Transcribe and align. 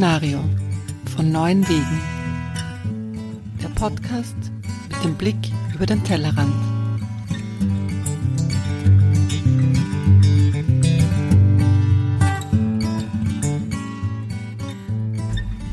Szenario 0.00 0.42
von 1.14 1.30
neuen 1.30 1.68
Wegen. 1.68 2.00
Der 3.62 3.68
Podcast 3.68 4.34
mit 4.88 5.04
dem 5.04 5.14
Blick 5.14 5.36
über 5.74 5.84
den 5.84 6.02
Tellerrand. 6.02 6.54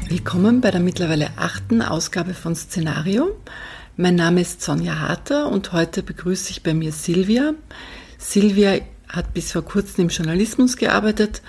Willkommen 0.10 0.60
bei 0.60 0.72
der 0.72 0.82
mittlerweile 0.82 1.30
achten 1.38 1.82
Ausgabe 1.82 2.34
von 2.34 2.54
Szenario. 2.54 3.34
Mein 3.96 4.16
Name 4.16 4.42
ist 4.42 4.62
Sonja 4.62 5.00
Harter 5.00 5.50
und 5.50 5.72
heute 5.72 6.04
begrüße 6.04 6.52
ich 6.52 6.64
bei 6.64 6.74
mir 6.74 6.92
Silvia. 6.92 7.54
Silvia 8.18 8.82
hat 9.08 9.34
bis 9.34 9.54
vor 9.54 9.64
kurzem 9.64 10.02
im 10.02 10.10
Journalismus 10.10 10.76
gearbeitet 10.76 11.42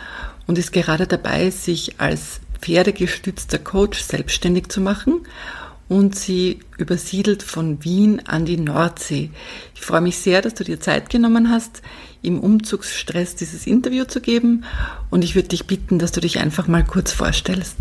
und 0.46 0.58
ist 0.58 0.72
gerade 0.72 1.08
dabei, 1.08 1.50
sich 1.50 2.00
als 2.00 2.40
pferdegestützter 2.60 3.58
Coach 3.58 4.00
selbstständig 4.00 4.68
zu 4.68 4.80
machen 4.80 5.26
und 5.88 6.14
sie 6.14 6.60
übersiedelt 6.76 7.42
von 7.42 7.82
Wien 7.82 8.22
an 8.26 8.44
die 8.44 8.58
Nordsee. 8.58 9.30
Ich 9.74 9.80
freue 9.80 10.02
mich 10.02 10.18
sehr, 10.18 10.42
dass 10.42 10.54
du 10.54 10.64
dir 10.64 10.80
Zeit 10.80 11.10
genommen 11.10 11.50
hast, 11.50 11.82
im 12.22 12.40
Umzugsstress 12.40 13.36
dieses 13.36 13.66
Interview 13.66 14.04
zu 14.04 14.20
geben 14.20 14.64
und 15.10 15.24
ich 15.24 15.34
würde 15.34 15.48
dich 15.48 15.66
bitten, 15.66 15.98
dass 15.98 16.12
du 16.12 16.20
dich 16.20 16.38
einfach 16.38 16.68
mal 16.68 16.84
kurz 16.84 17.12
vorstellst. 17.12 17.76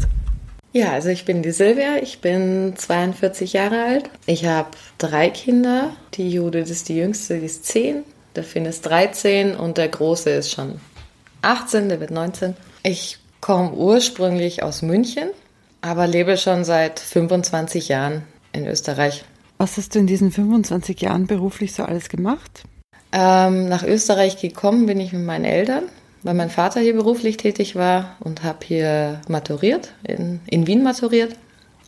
Ja, 0.73 0.91
also 0.91 1.09
ich 1.09 1.25
bin 1.25 1.41
die 1.41 1.51
Silvia, 1.51 1.97
ich 2.01 2.19
bin 2.19 2.73
42 2.75 3.53
Jahre 3.53 3.83
alt. 3.83 4.09
Ich 4.25 4.45
habe 4.45 4.69
drei 4.97 5.29
Kinder. 5.29 5.95
Die 6.13 6.29
Judith 6.29 6.69
ist 6.69 6.89
die 6.89 6.97
jüngste, 6.97 7.39
die 7.39 7.45
ist 7.45 7.65
10, 7.65 8.03
der 8.35 8.43
Finn 8.43 8.65
ist 8.65 8.85
13 8.85 9.55
und 9.55 9.77
der 9.77 9.87
große 9.87 10.29
ist 10.29 10.51
schon 10.51 10.79
18, 11.41 11.89
der 11.89 11.99
wird 11.99 12.11
19. 12.11 12.55
Ich 12.83 13.17
komme 13.41 13.71
ursprünglich 13.71 14.63
aus 14.63 14.81
München, 14.81 15.29
aber 15.81 16.07
lebe 16.07 16.37
schon 16.37 16.63
seit 16.63 16.99
25 16.99 17.87
Jahren 17.87 18.23
in 18.53 18.67
Österreich. 18.67 19.23
Was 19.57 19.77
hast 19.77 19.95
du 19.95 19.99
in 19.99 20.07
diesen 20.07 20.31
25 20.31 21.01
Jahren 21.01 21.27
beruflich 21.27 21.73
so 21.73 21.83
alles 21.83 22.09
gemacht? 22.09 22.63
Ähm, 23.11 23.69
nach 23.69 23.83
Österreich 23.83 24.37
gekommen 24.37 24.85
bin 24.85 24.99
ich 24.99 25.13
mit 25.13 25.23
meinen 25.23 25.45
Eltern, 25.45 25.83
weil 26.23 26.33
mein 26.33 26.49
Vater 26.49 26.81
hier 26.81 26.93
beruflich 26.93 27.37
tätig 27.37 27.75
war 27.75 28.17
und 28.19 28.43
habe 28.43 28.59
hier 28.65 29.21
maturiert, 29.27 29.93
in, 30.03 30.41
in 30.45 30.67
Wien 30.67 30.83
maturiert 30.83 31.35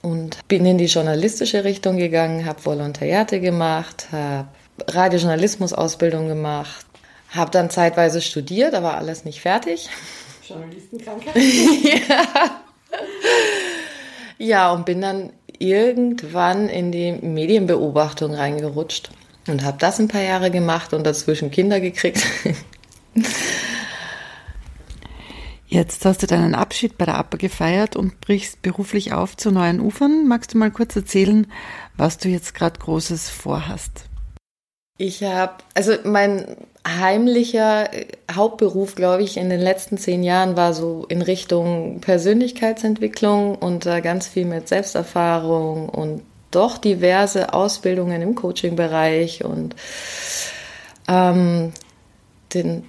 und 0.02 0.40
bin 0.48 0.66
in 0.66 0.78
die 0.78 0.86
journalistische 0.86 1.64
Richtung 1.64 1.98
gegangen, 1.98 2.46
habe 2.46 2.66
Volontariate 2.66 3.40
gemacht, 3.40 4.08
habe 4.12 4.48
Radiojournalismus-Ausbildung 4.88 6.28
gemacht, 6.28 6.86
habe 7.30 7.52
dann 7.52 7.70
zeitweise 7.70 8.22
studiert, 8.22 8.74
aber 8.74 8.98
alles 8.98 9.26
nicht 9.26 9.42
fertig. 9.42 9.90
Journalistenkrankheit? 10.50 11.36
ja. 12.00 12.62
ja, 14.38 14.72
und 14.72 14.86
bin 14.86 15.02
dann 15.02 15.32
irgendwann 15.58 16.70
in 16.70 16.92
die 16.92 17.12
Medienbeobachtung 17.12 18.34
reingerutscht 18.34 19.12
und 19.48 19.64
habe 19.64 19.78
das 19.80 20.00
ein 20.00 20.08
paar 20.08 20.22
Jahre 20.22 20.52
gemacht 20.52 20.94
und 20.94 21.06
dazwischen 21.06 21.52
Kinder 21.52 21.80
gekriegt. 21.80 22.26
Jetzt 25.72 26.04
hast 26.04 26.24
du 26.24 26.28
deinen 26.28 26.56
Abschied 26.56 26.98
bei 26.98 27.06
der 27.06 27.20
APA 27.20 27.38
gefeiert 27.38 27.96
und 27.96 28.22
brichst 28.22 28.64
beruflich 28.64 29.14
auf 29.14 29.38
zu 29.38 29.52
neuen 29.52 29.80
Ufern. 29.80 30.28
Magst 30.28 30.56
du 30.56 30.58
mal 30.58 30.72
kurz 30.72 30.96
erzählen, 30.96 31.46
was 31.96 32.18
du 32.18 32.28
jetzt 32.28 32.56
gerade 32.56 32.80
Großes 32.80 33.30
vorhast? 33.30 34.09
Ich 35.02 35.24
habe, 35.24 35.54
also 35.76 35.94
mein 36.04 36.58
heimlicher 36.86 37.90
Hauptberuf, 38.30 38.96
glaube 38.96 39.24
ich, 39.24 39.38
in 39.38 39.50
den 39.50 39.62
letzten 39.62 39.98
zehn 39.98 40.24
Jahren 40.24 40.58
war 40.58 40.74
so 40.74 41.06
in 41.08 41.22
Richtung 41.22 42.02
Persönlichkeitsentwicklung 42.02 43.56
und 43.56 43.86
äh, 43.86 44.02
ganz 44.02 44.28
viel 44.28 44.44
mit 44.44 44.68
Selbsterfahrung 44.68 45.88
und 45.88 46.22
doch 46.52 46.78
diverse 46.78 47.54
Ausbildungen 47.54 48.22
im 48.22 48.36
Coaching-Bereich 48.36 49.46
und 49.46 49.74
ähm, 51.08 51.72
den 52.54 52.84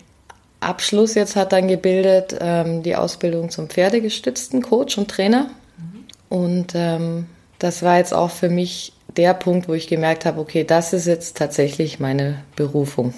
Abschluss 0.59 1.15
jetzt 1.15 1.37
hat 1.37 1.53
dann 1.53 1.69
gebildet 1.69 2.37
ähm, 2.41 2.83
die 2.83 2.97
Ausbildung 2.97 3.51
zum 3.51 3.69
pferdegestützten 3.69 4.63
Coach 4.63 4.99
und 4.99 5.07
Trainer. 5.07 5.49
Mhm. 5.79 6.05
Und 6.29 6.73
ähm, 6.75 7.27
das 7.61 7.85
war 7.85 7.99
jetzt 7.99 8.15
auch 8.15 8.31
für 8.31 8.49
mich 8.49 8.95
der 9.17 9.35
Punkt, 9.35 9.69
wo 9.69 9.75
ich 9.75 9.87
gemerkt 9.87 10.25
habe, 10.25 10.41
okay, 10.41 10.65
das 10.65 10.93
ist 10.93 11.07
jetzt 11.07 11.37
tatsächlich 11.37 12.01
meine 12.01 12.43
Berufung. 12.57 13.15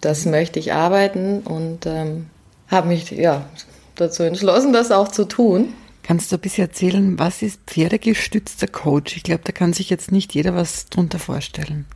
Das 0.00 0.26
möchte 0.26 0.58
ich 0.58 0.72
arbeiten 0.72 1.40
und 1.40 1.86
ähm, 1.86 2.26
habe 2.68 2.88
mich 2.88 3.10
ja 3.10 3.46
dazu 3.94 4.22
entschlossen, 4.22 4.72
das 4.72 4.92
auch 4.92 5.08
zu 5.08 5.24
tun. 5.24 5.72
Kannst 6.02 6.30
du 6.30 6.36
ein 6.36 6.40
bisschen 6.40 6.68
erzählen, 6.68 7.18
was 7.18 7.42
ist 7.42 7.60
pferdegestützter 7.66 8.68
Coach? 8.68 9.16
Ich 9.16 9.24
glaube, 9.24 9.42
da 9.44 9.52
kann 9.52 9.72
sich 9.72 9.90
jetzt 9.90 10.12
nicht 10.12 10.34
jeder 10.34 10.54
was 10.54 10.86
drunter 10.86 11.18
vorstellen. 11.18 11.86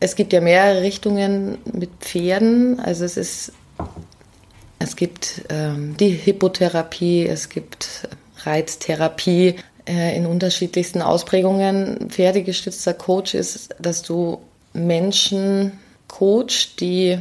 Es 0.00 0.16
gibt 0.16 0.34
ja 0.34 0.42
mehrere 0.42 0.82
Richtungen 0.82 1.56
mit 1.72 1.90
Pferden. 2.00 2.80
Also 2.80 3.04
es 3.04 3.16
ist, 3.16 3.52
es 4.78 4.96
gibt 4.96 5.42
ähm, 5.48 5.96
die 5.96 6.10
Hippotherapie, 6.10 7.26
es 7.26 7.48
gibt 7.48 8.08
Reiztherapie, 8.42 9.56
in 9.86 10.26
unterschiedlichsten 10.26 11.02
Ausprägungen. 11.02 12.08
Pferdegestützter 12.08 12.94
Coach 12.94 13.34
ist, 13.34 13.74
dass 13.78 14.02
du 14.02 14.40
Menschen 14.72 15.72
coach, 16.08 16.76
die 16.76 17.18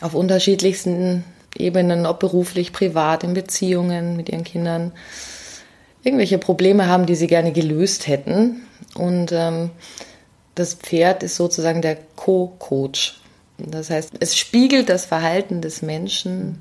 auf 0.00 0.14
unterschiedlichsten 0.14 1.24
Ebenen, 1.56 2.06
ob 2.06 2.20
beruflich, 2.20 2.72
privat, 2.72 3.24
in 3.24 3.34
Beziehungen 3.34 4.16
mit 4.16 4.28
ihren 4.28 4.44
Kindern, 4.44 4.92
irgendwelche 6.02 6.38
Probleme 6.38 6.86
haben, 6.86 7.06
die 7.06 7.14
sie 7.14 7.26
gerne 7.26 7.52
gelöst 7.52 8.06
hätten. 8.08 8.62
Und 8.94 9.32
ähm, 9.32 9.70
das 10.54 10.74
Pferd 10.74 11.22
ist 11.22 11.36
sozusagen 11.36 11.82
der 11.82 11.96
Co-Coach. 12.16 13.20
Das 13.58 13.90
heißt, 13.90 14.14
es 14.18 14.36
spiegelt 14.36 14.88
das 14.88 15.04
Verhalten 15.04 15.60
des 15.60 15.82
Menschen 15.82 16.60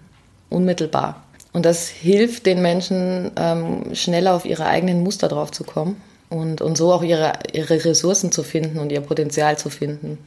unmittelbar. 0.49 1.23
Und 1.53 1.65
das 1.65 1.87
hilft 1.89 2.45
den 2.45 2.61
Menschen, 2.61 3.31
ähm, 3.35 3.93
schneller 3.93 4.33
auf 4.33 4.45
ihre 4.45 4.65
eigenen 4.65 5.03
Muster 5.03 5.27
drauf 5.27 5.51
zu 5.51 5.63
kommen 5.63 6.01
und, 6.29 6.61
und 6.61 6.77
so 6.77 6.93
auch 6.93 7.03
ihre, 7.03 7.33
ihre 7.51 7.83
Ressourcen 7.83 8.31
zu 8.31 8.43
finden 8.43 8.79
und 8.79 8.91
ihr 8.91 9.01
Potenzial 9.01 9.57
zu 9.57 9.69
finden. 9.69 10.17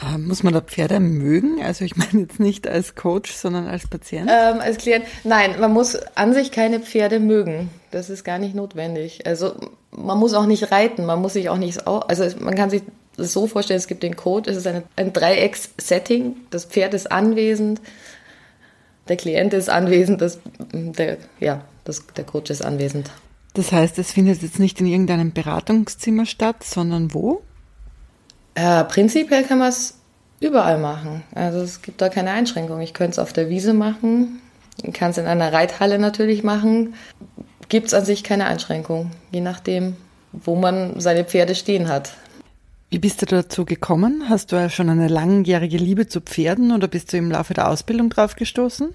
Äh, 0.00 0.18
muss 0.18 0.42
man 0.42 0.54
da 0.54 0.60
Pferde 0.60 1.00
mögen? 1.00 1.62
Also 1.62 1.84
ich 1.84 1.96
meine 1.96 2.22
jetzt 2.22 2.40
nicht 2.40 2.68
als 2.68 2.94
Coach, 2.94 3.32
sondern 3.32 3.66
als 3.66 3.88
Patient? 3.88 4.30
Ähm, 4.32 4.60
als 4.60 4.78
Klient. 4.78 5.04
Nein, 5.24 5.58
man 5.60 5.72
muss 5.72 5.96
an 6.14 6.32
sich 6.32 6.52
keine 6.52 6.80
Pferde 6.80 7.18
mögen. 7.18 7.70
Das 7.90 8.10
ist 8.10 8.24
gar 8.24 8.38
nicht 8.38 8.54
notwendig. 8.54 9.26
Also 9.26 9.54
man 9.90 10.18
muss 10.18 10.34
auch 10.34 10.46
nicht 10.46 10.70
reiten, 10.70 11.06
man 11.06 11.20
muss 11.20 11.32
sich 11.32 11.48
auch 11.48 11.56
nicht, 11.56 11.86
also 11.86 12.24
man 12.40 12.54
kann 12.54 12.70
sich 12.70 12.82
das 13.16 13.32
so 13.32 13.46
vorstellen, 13.46 13.78
es 13.78 13.88
gibt 13.88 14.02
den 14.02 14.16
Code, 14.16 14.50
es 14.50 14.56
ist 14.56 14.66
eine, 14.66 14.84
ein 14.94 15.12
Dreiecks-Setting, 15.12 16.36
das 16.50 16.66
Pferd 16.66 16.94
ist 16.94 17.10
anwesend, 17.10 17.80
der 19.08 19.16
Klient 19.16 19.52
ist 19.54 19.68
anwesend, 19.70 20.20
das, 20.20 20.38
der, 20.72 21.18
ja, 21.40 21.62
das, 21.84 22.04
der 22.16 22.24
Coach 22.24 22.50
ist 22.50 22.64
anwesend. 22.64 23.10
Das 23.54 23.72
heißt, 23.72 23.98
es 23.98 24.12
findet 24.12 24.42
jetzt 24.42 24.58
nicht 24.58 24.80
in 24.80 24.86
irgendeinem 24.86 25.32
Beratungszimmer 25.32 26.26
statt, 26.26 26.62
sondern 26.62 27.14
wo? 27.14 27.42
Äh, 28.54 28.84
prinzipiell 28.84 29.44
kann 29.44 29.58
man 29.58 29.68
es 29.70 29.94
überall 30.40 30.78
machen. 30.78 31.22
Also 31.34 31.60
es 31.60 31.82
gibt 31.82 32.00
da 32.00 32.08
keine 32.08 32.30
Einschränkung. 32.30 32.80
Ich 32.80 32.94
könnte 32.94 33.12
es 33.12 33.18
auf 33.18 33.32
der 33.32 33.48
Wiese 33.48 33.74
machen, 33.74 34.40
kann 34.92 35.10
es 35.10 35.18
in 35.18 35.26
einer 35.26 35.52
Reithalle 35.52 35.98
natürlich 35.98 36.44
machen. 36.44 36.94
Gibt 37.68 37.88
es 37.88 37.94
an 37.94 38.04
sich 38.04 38.24
keine 38.24 38.46
Einschränkung, 38.46 39.10
je 39.32 39.40
nachdem, 39.40 39.96
wo 40.32 40.54
man 40.54 41.00
seine 41.00 41.24
Pferde 41.24 41.54
stehen 41.54 41.88
hat. 41.88 42.12
Wie 42.90 42.98
bist 42.98 43.20
du 43.20 43.26
dazu 43.26 43.66
gekommen? 43.66 44.24
Hast 44.30 44.50
du 44.50 44.56
ja 44.56 44.70
schon 44.70 44.88
eine 44.88 45.08
langjährige 45.08 45.76
Liebe 45.76 46.08
zu 46.08 46.22
Pferden 46.22 46.72
oder 46.72 46.88
bist 46.88 47.12
du 47.12 47.18
im 47.18 47.30
Laufe 47.30 47.52
der 47.52 47.68
Ausbildung 47.68 48.08
drauf 48.08 48.34
gestoßen? 48.34 48.94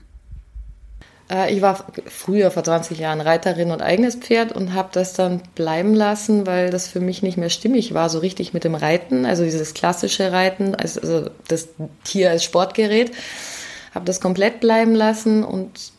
Äh, 1.29 1.53
ich 1.53 1.61
war 1.61 1.85
früher 2.07 2.49
vor 2.49 2.63
20 2.63 2.97
Jahren 2.97 3.21
Reiterin 3.21 3.69
und 3.69 3.83
eigenes 3.83 4.15
Pferd 4.15 4.51
und 4.51 4.73
habe 4.73 4.89
das 4.93 5.13
dann 5.13 5.41
bleiben 5.53 5.93
lassen, 5.93 6.47
weil 6.47 6.71
das 6.71 6.87
für 6.87 7.01
mich 7.01 7.21
nicht 7.21 7.37
mehr 7.37 7.51
stimmig 7.51 7.93
war, 7.93 8.09
so 8.09 8.17
richtig 8.17 8.51
mit 8.51 8.63
dem 8.63 8.73
Reiten, 8.73 9.27
also 9.27 9.43
dieses 9.43 9.75
klassische 9.75 10.31
Reiten, 10.31 10.73
also 10.73 11.29
das 11.47 11.69
Tier 12.03 12.31
als 12.31 12.43
Sportgerät. 12.43 13.11
Habe 13.93 14.05
das 14.05 14.19
komplett 14.19 14.59
bleiben 14.59 14.95
lassen 14.95 15.43
und 15.43 15.91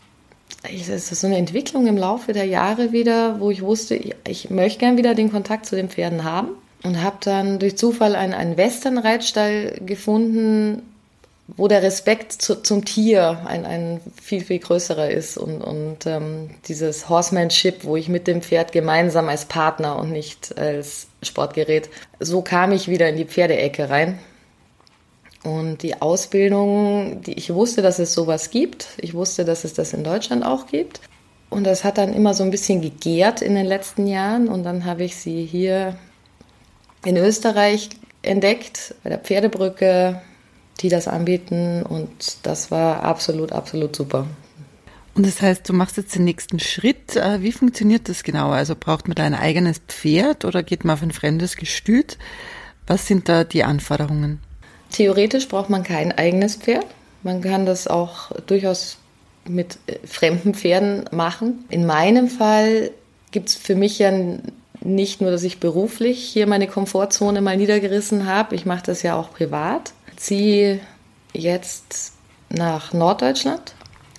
es 0.64 0.88
ist 0.88 1.20
so 1.20 1.28
eine 1.28 1.36
Entwicklung 1.36 1.86
im 1.86 1.96
Laufe 1.96 2.32
der 2.32 2.46
Jahre 2.46 2.90
wieder, 2.90 3.38
wo 3.38 3.52
ich 3.52 3.62
wusste, 3.62 3.94
ich 4.26 4.50
möchte 4.50 4.80
gern 4.80 4.96
wieder 4.96 5.14
den 5.14 5.30
Kontakt 5.30 5.66
zu 5.66 5.76
den 5.76 5.90
Pferden 5.90 6.24
haben 6.24 6.56
und 6.84 7.02
habe 7.02 7.16
dann 7.20 7.58
durch 7.58 7.76
Zufall 7.76 8.14
einen, 8.14 8.34
einen 8.34 8.56
Western-Reitstall 8.56 9.80
gefunden, 9.84 10.82
wo 11.46 11.66
der 11.66 11.82
Respekt 11.82 12.32
zu, 12.32 12.62
zum 12.62 12.84
Tier 12.84 13.42
ein, 13.46 13.66
ein 13.66 14.00
viel, 14.22 14.44
viel 14.44 14.58
größerer 14.58 15.10
ist 15.10 15.36
und, 15.36 15.60
und 15.62 16.06
ähm, 16.06 16.50
dieses 16.68 17.08
Horsemanship, 17.08 17.84
wo 17.84 17.96
ich 17.96 18.08
mit 18.08 18.26
dem 18.26 18.42
Pferd 18.42 18.72
gemeinsam 18.72 19.28
als 19.28 19.46
Partner 19.46 19.96
und 19.96 20.10
nicht 20.10 20.56
als 20.58 21.08
Sportgerät, 21.22 21.90
so 22.20 22.42
kam 22.42 22.72
ich 22.72 22.88
wieder 22.88 23.08
in 23.08 23.16
die 23.16 23.26
Pferdeecke 23.26 23.90
rein. 23.90 24.18
Und 25.42 25.82
die 25.82 26.00
Ausbildung, 26.00 27.20
die 27.20 27.34
ich 27.34 27.52
wusste, 27.52 27.82
dass 27.82 27.98
es 27.98 28.14
sowas 28.14 28.50
gibt. 28.50 28.88
Ich 28.96 29.12
wusste, 29.12 29.44
dass 29.44 29.64
es 29.64 29.74
das 29.74 29.92
in 29.92 30.02
Deutschland 30.02 30.42
auch 30.42 30.66
gibt 30.66 31.02
Und 31.50 31.64
das 31.64 31.84
hat 31.84 31.98
dann 31.98 32.14
immer 32.14 32.32
so 32.32 32.44
ein 32.44 32.50
bisschen 32.50 32.80
gegärt 32.80 33.42
in 33.42 33.54
den 33.54 33.66
letzten 33.66 34.06
Jahren. 34.06 34.48
Und 34.48 34.62
dann 34.62 34.86
habe 34.86 35.04
ich 35.04 35.16
sie 35.16 35.44
hier 35.44 35.98
in 37.04 37.16
Österreich 37.16 37.90
entdeckt, 38.22 38.94
bei 39.02 39.10
der 39.10 39.18
Pferdebrücke, 39.18 40.20
die 40.80 40.88
das 40.88 41.08
anbieten. 41.08 41.82
Und 41.82 42.38
das 42.42 42.70
war 42.70 43.02
absolut, 43.02 43.52
absolut 43.52 43.94
super. 43.94 44.26
Und 45.14 45.26
das 45.26 45.40
heißt, 45.40 45.68
du 45.68 45.72
machst 45.72 45.96
jetzt 45.96 46.14
den 46.16 46.24
nächsten 46.24 46.58
Schritt. 46.58 47.16
Äh, 47.16 47.40
wie 47.40 47.52
funktioniert 47.52 48.08
das 48.08 48.24
genau? 48.24 48.50
Also 48.50 48.74
braucht 48.78 49.06
man 49.06 49.14
da 49.14 49.24
ein 49.24 49.34
eigenes 49.34 49.78
Pferd 49.78 50.44
oder 50.44 50.62
geht 50.62 50.84
man 50.84 50.94
auf 50.94 51.02
ein 51.02 51.12
fremdes 51.12 51.56
Gestüt? 51.56 52.18
Was 52.86 53.06
sind 53.06 53.28
da 53.28 53.44
die 53.44 53.64
Anforderungen? 53.64 54.40
Theoretisch 54.90 55.48
braucht 55.48 55.70
man 55.70 55.84
kein 55.84 56.12
eigenes 56.12 56.56
Pferd. 56.56 56.86
Man 57.22 57.40
kann 57.40 57.64
das 57.64 57.86
auch 57.86 58.32
durchaus 58.46 58.98
mit 59.48 59.78
äh, 59.86 59.98
fremden 60.04 60.54
Pferden 60.54 61.04
machen. 61.12 61.64
In 61.68 61.86
meinem 61.86 62.28
Fall 62.28 62.90
gibt 63.30 63.50
es 63.50 63.54
für 63.54 63.76
mich 63.76 63.98
ja 64.00 64.10
nicht 64.84 65.20
nur, 65.20 65.30
dass 65.30 65.42
ich 65.42 65.60
beruflich 65.60 66.22
hier 66.22 66.46
meine 66.46 66.68
Komfortzone 66.68 67.40
mal 67.40 67.56
niedergerissen 67.56 68.26
habe. 68.26 68.54
Ich 68.54 68.66
mache 68.66 68.84
das 68.84 69.02
ja 69.02 69.16
auch 69.16 69.32
privat. 69.32 69.92
Ziehe 70.16 70.80
jetzt 71.32 72.12
nach 72.48 72.92
Norddeutschland, 72.92 73.74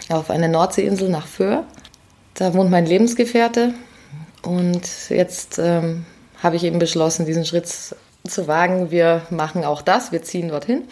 auf 0.10 0.30
eine 0.30 0.50
Nordseeinsel 0.50 1.10
nach 1.10 1.28
Föhr. 1.28 1.64
Da 2.34 2.54
wohnt 2.54 2.72
mein 2.72 2.86
Lebensgefährte. 2.86 3.74
Und 4.42 5.10
jetzt 5.10 5.60
ähm, 5.60 6.06
habe 6.42 6.56
ich 6.56 6.64
eben 6.64 6.80
beschlossen, 6.80 7.26
diesen 7.26 7.46
Schritt 7.46 7.68
zu 7.68 8.48
wagen. 8.48 8.92
Wir 8.92 9.22
machen 9.30 9.64
auch 9.64 9.82
das, 9.82 10.12
wir 10.12 10.24
ziehen 10.24 10.50
dorthin. 10.50 10.84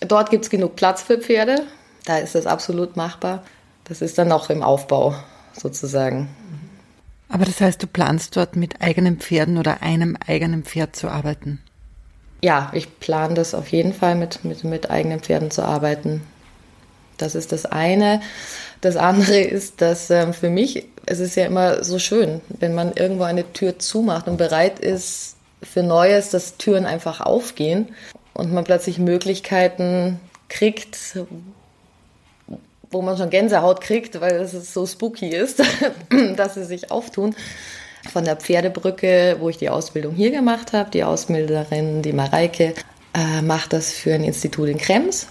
Dort 0.00 0.30
gibt 0.30 0.44
es 0.44 0.50
genug 0.50 0.76
Platz 0.76 1.02
für 1.02 1.18
Pferde. 1.18 1.64
Da 2.04 2.18
ist 2.18 2.34
das 2.34 2.46
absolut 2.46 2.96
machbar. 2.96 3.42
Das 3.84 4.02
ist 4.02 4.18
dann 4.18 4.28
noch 4.28 4.50
im 4.50 4.62
Aufbau 4.62 5.14
sozusagen. 5.54 6.28
Aber 7.28 7.44
das 7.44 7.60
heißt, 7.60 7.82
du 7.82 7.86
planst 7.86 8.36
dort 8.36 8.56
mit 8.56 8.80
eigenen 8.80 9.18
Pferden 9.18 9.58
oder 9.58 9.82
einem 9.82 10.16
eigenen 10.26 10.64
Pferd 10.64 10.96
zu 10.96 11.08
arbeiten? 11.08 11.60
Ja, 12.42 12.70
ich 12.72 13.00
plane 13.00 13.34
das 13.34 13.54
auf 13.54 13.68
jeden 13.68 13.92
Fall 13.92 14.14
mit, 14.14 14.44
mit, 14.44 14.64
mit 14.64 14.90
eigenen 14.90 15.20
Pferden 15.20 15.50
zu 15.50 15.62
arbeiten. 15.62 16.22
Das 17.16 17.34
ist 17.34 17.52
das 17.52 17.66
eine. 17.66 18.20
Das 18.80 18.96
andere 18.96 19.40
ist, 19.40 19.80
dass 19.80 20.08
ähm, 20.10 20.32
für 20.32 20.48
mich, 20.48 20.86
es 21.04 21.18
ist 21.18 21.34
ja 21.34 21.46
immer 21.46 21.82
so 21.82 21.98
schön, 21.98 22.40
wenn 22.60 22.74
man 22.74 22.92
irgendwo 22.92 23.24
eine 23.24 23.52
Tür 23.52 23.78
zumacht 23.78 24.28
und 24.28 24.36
bereit 24.36 24.78
ist 24.78 25.36
für 25.62 25.82
Neues, 25.82 26.30
dass 26.30 26.56
Türen 26.56 26.86
einfach 26.86 27.20
aufgehen 27.20 27.88
und 28.34 28.52
man 28.52 28.64
plötzlich 28.64 28.98
Möglichkeiten 28.98 30.20
kriegt, 30.48 31.18
wo 32.90 33.02
man 33.02 33.16
schon 33.16 33.30
Gänsehaut 33.30 33.80
kriegt, 33.80 34.20
weil 34.20 34.36
es 34.36 34.52
so 34.72 34.86
spooky 34.86 35.28
ist, 35.28 35.62
dass 36.36 36.54
sie 36.54 36.64
sich 36.64 36.90
auftun. 36.90 37.34
Von 38.12 38.24
der 38.24 38.36
Pferdebrücke, 38.36 39.36
wo 39.40 39.48
ich 39.48 39.58
die 39.58 39.68
Ausbildung 39.68 40.14
hier 40.14 40.30
gemacht 40.30 40.72
habe, 40.72 40.90
die 40.90 41.04
Ausbilderin, 41.04 42.00
die 42.02 42.12
Mareike, 42.12 42.74
äh, 43.14 43.42
macht 43.42 43.72
das 43.72 43.92
für 43.92 44.14
ein 44.14 44.24
Institut 44.24 44.68
in 44.68 44.78
Krems. 44.78 45.26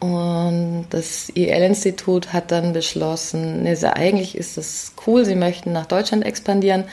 Und 0.00 0.86
das 0.90 1.28
IL-Institut 1.28 2.32
hat 2.32 2.50
dann 2.50 2.72
beschlossen, 2.72 3.62
ne, 3.62 3.78
eigentlich 3.94 4.36
ist 4.36 4.56
das 4.56 4.94
cool, 5.06 5.24
sie 5.24 5.36
möchten 5.36 5.72
nach 5.72 5.86
Deutschland 5.86 6.26
expandieren. 6.26 6.84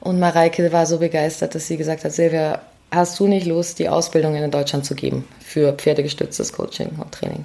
Und 0.00 0.18
Mareike 0.18 0.72
war 0.72 0.84
so 0.86 0.98
begeistert, 0.98 1.54
dass 1.54 1.68
sie 1.68 1.76
gesagt 1.76 2.04
hat, 2.04 2.12
Silvia, 2.12 2.60
hast 2.90 3.20
du 3.20 3.28
nicht 3.28 3.46
Lust, 3.46 3.78
die 3.78 3.88
Ausbildung 3.88 4.34
in 4.34 4.50
Deutschland 4.50 4.84
zu 4.84 4.96
geben 4.96 5.26
für 5.38 5.72
pferdegestütztes 5.72 6.52
Coaching 6.52 6.90
und 6.98 7.12
Training? 7.12 7.44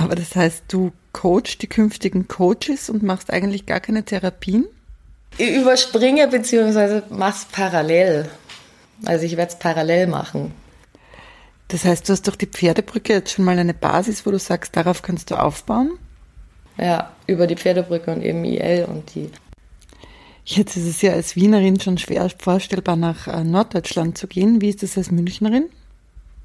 Aber 0.00 0.14
das 0.14 0.34
heißt, 0.34 0.64
du 0.68 0.92
coachst 1.12 1.60
die 1.62 1.66
künftigen 1.66 2.26
Coaches 2.26 2.88
und 2.88 3.02
machst 3.02 3.30
eigentlich 3.30 3.66
gar 3.66 3.80
keine 3.80 4.02
Therapien? 4.02 4.66
Ich 5.36 5.54
überspringe 5.54 6.26
bzw. 6.28 7.02
mach's 7.10 7.46
parallel. 7.52 8.28
Also 9.04 9.24
ich 9.26 9.36
werde 9.36 9.52
es 9.52 9.58
parallel 9.58 10.06
machen. 10.06 10.52
Das 11.68 11.84
heißt, 11.84 12.08
du 12.08 12.14
hast 12.14 12.26
durch 12.26 12.36
die 12.36 12.46
Pferdebrücke 12.46 13.12
jetzt 13.12 13.32
schon 13.32 13.44
mal 13.44 13.58
eine 13.58 13.74
Basis, 13.74 14.26
wo 14.26 14.30
du 14.30 14.38
sagst, 14.38 14.74
darauf 14.74 15.02
kannst 15.02 15.30
du 15.30 15.36
aufbauen? 15.36 15.92
Ja, 16.78 17.12
über 17.26 17.46
die 17.46 17.56
Pferdebrücke 17.56 18.10
und 18.10 18.22
eben 18.22 18.44
IL 18.44 18.86
und 18.86 19.14
die 19.14 19.30
Jetzt 20.46 20.76
ist 20.76 20.86
es 20.86 21.02
ja 21.02 21.12
als 21.12 21.36
Wienerin 21.36 21.78
schon 21.78 21.98
schwer 21.98 22.28
vorstellbar, 22.36 22.96
nach 22.96 23.28
äh, 23.28 23.44
Norddeutschland 23.44 24.16
zu 24.16 24.26
gehen. 24.26 24.60
Wie 24.60 24.70
ist 24.70 24.82
das 24.82 24.96
als 24.96 25.10
Münchnerin? 25.10 25.68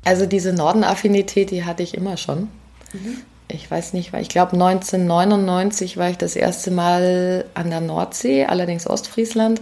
Also 0.03 0.25
diese 0.25 0.53
Nordenaffinität, 0.53 1.49
die 1.49 1.63
hatte 1.63 1.81
ich 1.81 1.95
immer 1.95 2.17
schon. 2.17 2.49
Mhm. 2.93 3.21
Ich 3.47 3.69
weiß 3.69 3.94
nicht, 3.94 4.12
weil 4.12 4.21
ich 4.21 4.30
glaube 4.30 4.53
1999 4.53 5.97
war 5.97 6.09
ich 6.09 6.18
das 6.18 6.36
erste 6.36 6.71
Mal 6.71 7.45
an 7.53 7.69
der 7.69 7.81
Nordsee, 7.81 8.45
allerdings 8.45 8.88
Ostfriesland. 8.88 9.62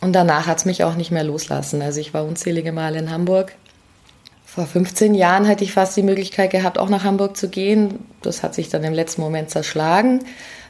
Und 0.00 0.12
danach 0.12 0.46
hat 0.46 0.58
es 0.58 0.64
mich 0.64 0.84
auch 0.84 0.96
nicht 0.96 1.10
mehr 1.10 1.24
loslassen. 1.24 1.80
Also 1.80 2.00
ich 2.00 2.12
war 2.12 2.24
unzählige 2.24 2.72
Male 2.72 2.98
in 2.98 3.10
Hamburg. 3.10 3.54
Vor 4.44 4.66
15 4.66 5.14
Jahren 5.14 5.48
hatte 5.48 5.64
ich 5.64 5.72
fast 5.72 5.96
die 5.96 6.02
Möglichkeit 6.02 6.50
gehabt, 6.50 6.78
auch 6.78 6.88
nach 6.88 7.04
Hamburg 7.04 7.36
zu 7.36 7.48
gehen. 7.48 8.00
Das 8.22 8.42
hat 8.42 8.54
sich 8.54 8.68
dann 8.68 8.84
im 8.84 8.92
letzten 8.92 9.22
Moment 9.22 9.50
zerschlagen. 9.50 10.24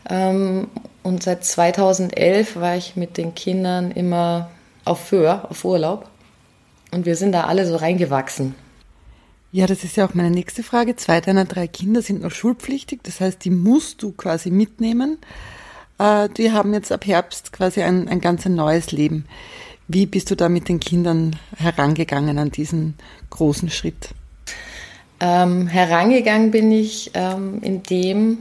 Ähm, 0.09 0.69
und 1.03 1.23
seit 1.23 1.45
2011 1.45 2.57
war 2.57 2.77
ich 2.77 2.97
mit 2.97 3.17
den 3.17 3.35
Kindern 3.35 3.91
immer 3.91 4.51
auf 4.85 5.09
Föhr, 5.09 5.47
auf 5.51 5.65
Urlaub. 5.65 6.09
Und 6.93 7.07
wir 7.07 7.17
sind 7.17 7.33
da 7.33 7.45
alle 7.45 7.67
so 7.67 7.77
reingewachsen. 7.77 8.55
Ja, 9.55 9.69
das 9.69 9.85
ist 9.85 9.97
ja 9.97 10.05
auch 10.05 10.15
meine 10.15 10.33
nächste 10.33 10.65
Frage. 10.65 10.97
Zwei 10.97 11.21
deiner 11.21 11.45
drei 11.45 11.69
Kinder 11.69 12.03
sind 12.03 12.23
noch 12.23 12.33
schulpflichtig. 12.33 13.05
Das 13.05 13.21
heißt, 13.21 13.45
die 13.45 13.51
musst 13.51 14.03
du 14.03 14.11
quasi 14.11 14.51
mitnehmen. 14.51 15.19
Äh, 15.97 16.29
die 16.31 16.51
haben 16.51 16.75
jetzt 16.75 16.91
ab 16.91 17.07
Herbst 17.07 17.53
quasi 17.53 17.81
ein, 17.83 18.09
ein 18.09 18.21
ganz 18.21 18.47
neues 18.47 18.91
Leben. 18.91 19.27
Wie 19.87 20.07
bist 20.07 20.33
du 20.33 20.35
da 20.35 20.49
mit 20.49 20.69
den 20.69 20.81
Kindern 20.81 21.37
herangegangen 21.57 22.37
an 22.39 22.51
diesen 22.51 22.95
großen 23.31 23.71
Schritt? 23.71 24.09
Ähm, 25.21 25.69
herangegangen 25.69 26.51
bin 26.51 26.73
ich, 26.73 27.13
ähm, 27.15 27.61
indem 27.63 28.39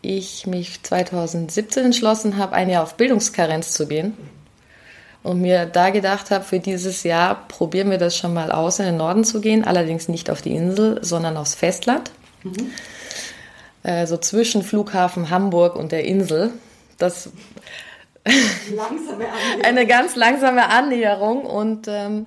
ich 0.00 0.46
mich 0.46 0.82
2017 0.82 1.84
entschlossen 1.84 2.38
habe, 2.38 2.54
ein 2.54 2.70
Jahr 2.70 2.84
auf 2.84 2.96
Bildungskarenz 2.96 3.72
zu 3.72 3.86
gehen 3.86 4.14
und 5.24 5.40
mir 5.40 5.64
da 5.64 5.90
gedacht 5.90 6.30
habe, 6.30 6.44
für 6.44 6.60
dieses 6.60 7.02
Jahr 7.02 7.48
probieren 7.48 7.90
wir 7.90 7.98
das 7.98 8.16
schon 8.16 8.34
mal 8.34 8.52
aus, 8.52 8.78
in 8.78 8.84
den 8.84 8.98
Norden 8.98 9.24
zu 9.24 9.40
gehen, 9.40 9.64
allerdings 9.64 10.06
nicht 10.06 10.30
auf 10.30 10.42
die 10.42 10.54
Insel, 10.54 10.98
sondern 11.02 11.38
aufs 11.38 11.54
Festland. 11.54 12.12
Mhm. 12.42 12.70
Also 13.82 14.18
zwischen 14.18 14.62
Flughafen 14.62 15.30
Hamburg 15.30 15.76
und 15.76 15.92
der 15.92 16.04
Insel. 16.04 16.52
Das 16.98 17.30
eine 19.64 19.86
ganz 19.86 20.14
langsame 20.14 20.68
Annäherung 20.68 21.42
und 21.42 21.86
ähm, 21.88 22.26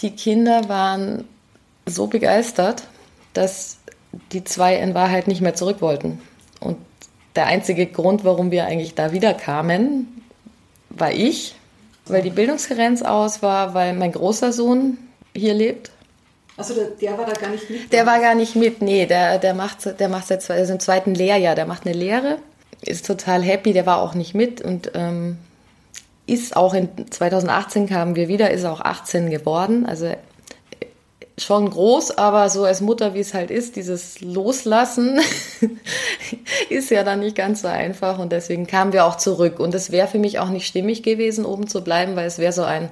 die 0.00 0.10
Kinder 0.10 0.68
waren 0.68 1.24
so 1.86 2.06
begeistert, 2.06 2.84
dass 3.32 3.78
die 4.32 4.44
zwei 4.44 4.76
in 4.76 4.94
Wahrheit 4.94 5.26
nicht 5.26 5.40
mehr 5.40 5.54
zurück 5.54 5.80
wollten. 5.80 6.20
Und 6.60 6.76
der 7.34 7.46
einzige 7.46 7.86
Grund, 7.86 8.24
warum 8.24 8.50
wir 8.50 8.66
eigentlich 8.66 8.94
da 8.94 9.12
wieder 9.12 9.32
kamen, 9.32 10.22
war 10.90 11.12
ich, 11.12 11.54
weil 12.12 12.22
die 12.22 12.30
Bildungskarenz 12.30 13.02
aus 13.02 13.42
war, 13.42 13.74
weil 13.74 13.94
mein 13.94 14.12
großer 14.12 14.52
Sohn 14.52 14.98
hier 15.34 15.54
lebt. 15.54 15.90
Also 16.56 16.74
der, 16.74 16.88
der, 17.00 17.18
war 17.18 17.26
da 17.26 17.32
gar 17.32 17.50
nicht 17.50 17.70
mit? 17.70 17.92
Der 17.92 18.06
war 18.06 18.20
gar 18.20 18.34
nicht 18.34 18.54
mit, 18.54 18.82
nee, 18.82 19.06
der, 19.06 19.38
der 19.38 19.54
macht, 19.54 19.98
der 19.98 20.08
macht 20.08 20.26
seit 20.26 20.50
also 20.50 20.72
im 20.72 20.80
zweiten 20.80 21.14
Lehrjahr, 21.14 21.54
der 21.54 21.66
macht 21.66 21.86
eine 21.86 21.94
Lehre, 21.94 22.38
ist 22.82 23.06
total 23.06 23.42
happy, 23.42 23.72
der 23.72 23.86
war 23.86 24.02
auch 24.02 24.14
nicht 24.14 24.34
mit 24.34 24.60
und 24.60 24.92
ähm, 24.94 25.38
ist 26.26 26.56
auch 26.56 26.74
in 26.74 26.88
2018 27.10 27.88
kamen 27.88 28.14
wir 28.14 28.28
wieder, 28.28 28.50
ist 28.50 28.64
auch 28.64 28.80
18 28.80 29.30
geworden, 29.30 29.86
also 29.86 30.14
schon 31.42 31.70
groß, 31.70 32.12
aber 32.18 32.48
so 32.50 32.64
als 32.64 32.80
Mutter, 32.80 33.14
wie 33.14 33.20
es 33.20 33.34
halt 33.34 33.50
ist, 33.50 33.76
dieses 33.76 34.20
Loslassen 34.20 35.20
ist 36.68 36.90
ja 36.90 37.04
dann 37.04 37.20
nicht 37.20 37.36
ganz 37.36 37.62
so 37.62 37.68
einfach 37.68 38.18
und 38.18 38.32
deswegen 38.32 38.66
kamen 38.66 38.92
wir 38.92 39.04
auch 39.04 39.16
zurück. 39.16 39.60
Und 39.60 39.74
es 39.74 39.90
wäre 39.90 40.08
für 40.08 40.18
mich 40.18 40.38
auch 40.38 40.48
nicht 40.48 40.66
stimmig 40.66 41.02
gewesen, 41.02 41.44
oben 41.44 41.66
zu 41.66 41.82
bleiben, 41.82 42.16
weil 42.16 42.26
es 42.26 42.38
wäre 42.38 42.52
so 42.52 42.62
ein, 42.62 42.88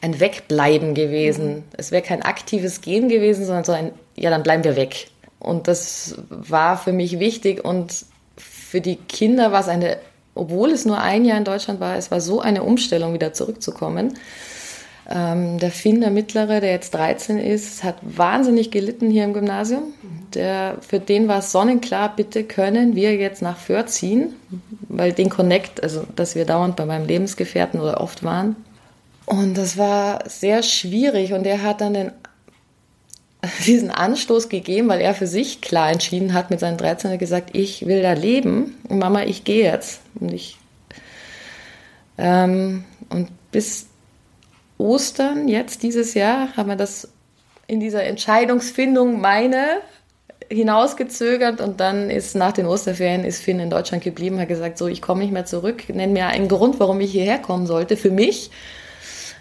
ein 0.00 0.20
Wegbleiben 0.20 0.94
gewesen. 0.94 1.48
Mhm. 1.48 1.64
Es 1.76 1.90
wäre 1.90 2.02
kein 2.02 2.22
aktives 2.22 2.80
Gehen 2.80 3.08
gewesen, 3.08 3.44
sondern 3.44 3.64
so 3.64 3.72
ein, 3.72 3.92
ja, 4.16 4.30
dann 4.30 4.42
bleiben 4.42 4.64
wir 4.64 4.76
weg. 4.76 5.08
Und 5.38 5.68
das 5.68 6.16
war 6.28 6.76
für 6.76 6.92
mich 6.92 7.18
wichtig 7.18 7.64
und 7.64 8.04
für 8.36 8.80
die 8.80 8.96
Kinder 8.96 9.52
war 9.52 9.60
es 9.60 9.68
eine, 9.68 9.98
obwohl 10.34 10.70
es 10.70 10.84
nur 10.84 11.00
ein 11.00 11.24
Jahr 11.24 11.38
in 11.38 11.44
Deutschland 11.44 11.80
war, 11.80 11.96
es 11.96 12.10
war 12.10 12.20
so 12.20 12.40
eine 12.40 12.62
Umstellung, 12.62 13.14
wieder 13.14 13.32
zurückzukommen 13.32 14.18
ähm, 15.08 15.58
der 15.58 15.70
Finn, 15.70 16.00
der 16.00 16.10
Mittlere, 16.10 16.60
der 16.60 16.70
jetzt 16.70 16.94
13 16.94 17.38
ist, 17.38 17.82
hat 17.82 17.96
wahnsinnig 18.02 18.70
gelitten 18.70 19.10
hier 19.10 19.24
im 19.24 19.32
Gymnasium. 19.32 19.94
Der, 20.34 20.76
für 20.86 21.00
den 21.00 21.28
war 21.28 21.38
es 21.38 21.52
sonnenklar, 21.52 22.14
bitte 22.14 22.44
können 22.44 22.94
wir 22.94 23.16
jetzt 23.16 23.40
nach 23.40 23.56
Föhr 23.56 23.86
ziehen, 23.86 24.34
weil 24.88 25.12
den 25.12 25.30
Connect, 25.30 25.82
also 25.82 26.04
dass 26.14 26.34
wir 26.34 26.44
dauernd 26.44 26.76
bei 26.76 26.84
meinem 26.84 27.06
Lebensgefährten 27.06 27.80
oder 27.80 28.00
oft 28.00 28.22
waren. 28.22 28.56
Und 29.24 29.56
das 29.56 29.78
war 29.78 30.24
sehr 30.28 30.62
schwierig 30.62 31.32
und 31.32 31.46
er 31.46 31.62
hat 31.62 31.80
dann 31.80 31.94
den 31.94 32.12
diesen 33.66 33.90
Anstoß 33.90 34.50
gegeben, 34.50 34.88
weil 34.88 35.00
er 35.00 35.14
für 35.14 35.26
sich 35.26 35.60
klar 35.60 35.90
entschieden 35.90 36.34
hat 36.34 36.50
mit 36.50 36.60
seinen 36.60 36.76
13 36.76 37.10
er 37.10 37.18
gesagt, 37.18 37.50
ich 37.54 37.86
will 37.86 38.02
da 38.02 38.12
leben 38.12 38.74
und 38.88 38.98
Mama, 38.98 39.22
ich 39.22 39.44
gehe 39.44 39.64
jetzt. 39.64 40.00
Und 40.20 40.32
ich 40.32 40.58
ähm, 42.18 42.84
und 43.10 43.30
bis 43.52 43.87
Ostern 44.78 45.48
jetzt 45.48 45.82
dieses 45.82 46.14
Jahr 46.14 46.56
haben 46.56 46.68
wir 46.68 46.76
das 46.76 47.08
in 47.66 47.80
dieser 47.80 48.04
Entscheidungsfindung 48.04 49.20
meine 49.20 49.80
hinausgezögert 50.50 51.60
und 51.60 51.80
dann 51.80 52.08
ist 52.08 52.34
nach 52.34 52.52
den 52.52 52.66
Osterferien 52.66 53.24
ist 53.24 53.42
Finn 53.42 53.60
in 53.60 53.70
Deutschland 53.70 54.02
geblieben, 54.02 54.40
hat 54.40 54.48
gesagt, 54.48 54.78
so 54.78 54.86
ich 54.86 55.02
komme 55.02 55.20
nicht 55.20 55.32
mehr 55.32 55.44
zurück, 55.44 55.84
nenn 55.88 56.12
mir 56.12 56.28
einen 56.28 56.48
Grund, 56.48 56.80
warum 56.80 57.00
ich 57.00 57.12
hierher 57.12 57.38
kommen 57.38 57.66
sollte 57.66 57.96
für 57.96 58.10
mich. 58.10 58.50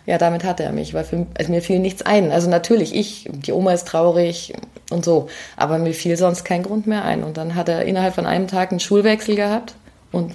Ja, 0.05 0.17
damit 0.17 0.43
hatte 0.43 0.63
er 0.63 0.71
mich, 0.71 0.93
weil 0.93 1.03
für, 1.03 1.27
also 1.37 1.51
mir 1.51 1.61
fiel 1.61 1.79
nichts 1.79 2.01
ein. 2.01 2.31
Also 2.31 2.49
natürlich 2.49 2.95
ich, 2.95 3.29
die 3.29 3.51
Oma 3.51 3.73
ist 3.73 3.87
traurig 3.87 4.53
und 4.89 5.03
so, 5.03 5.27
aber 5.57 5.77
mir 5.79 5.93
fiel 5.93 6.15
sonst 6.15 6.45
kein 6.45 6.63
Grund 6.63 6.87
mehr 6.87 7.03
ein. 7.03 7.23
Und 7.23 7.37
dann 7.37 7.55
hat 7.55 7.67
er 7.67 7.83
innerhalb 7.83 8.15
von 8.15 8.25
einem 8.25 8.47
Tag 8.47 8.71
einen 8.71 8.79
Schulwechsel 8.79 9.35
gehabt 9.35 9.75
und 10.13 10.33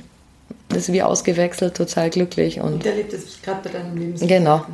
ist 0.76 0.92
wie 0.92 1.02
ausgewechselt, 1.02 1.76
total 1.76 2.10
glücklich. 2.10 2.60
Und, 2.60 2.74
und 2.74 2.84
der 2.84 2.94
lebt 2.94 3.12
jetzt 3.12 3.42
gerade 3.42 3.68
bei 3.68 3.70
deinem 3.70 3.96
Leben. 3.96 4.26
Genau. 4.26 4.64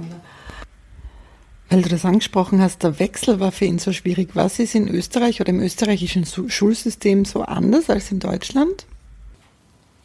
Weil 1.70 1.82
du 1.82 1.88
das 1.88 2.04
angesprochen 2.04 2.62
hast, 2.62 2.82
der 2.82 2.98
Wechsel 2.98 3.40
war 3.40 3.52
für 3.52 3.66
ihn 3.66 3.78
so 3.78 3.92
schwierig. 3.92 4.30
Was 4.34 4.58
ist 4.58 4.74
in 4.74 4.88
Österreich 4.88 5.40
oder 5.40 5.50
im 5.50 5.60
österreichischen 5.60 6.24
Schulsystem 6.24 7.24
so 7.24 7.42
anders 7.42 7.90
als 7.90 8.10
in 8.10 8.20
Deutschland? 8.20 8.86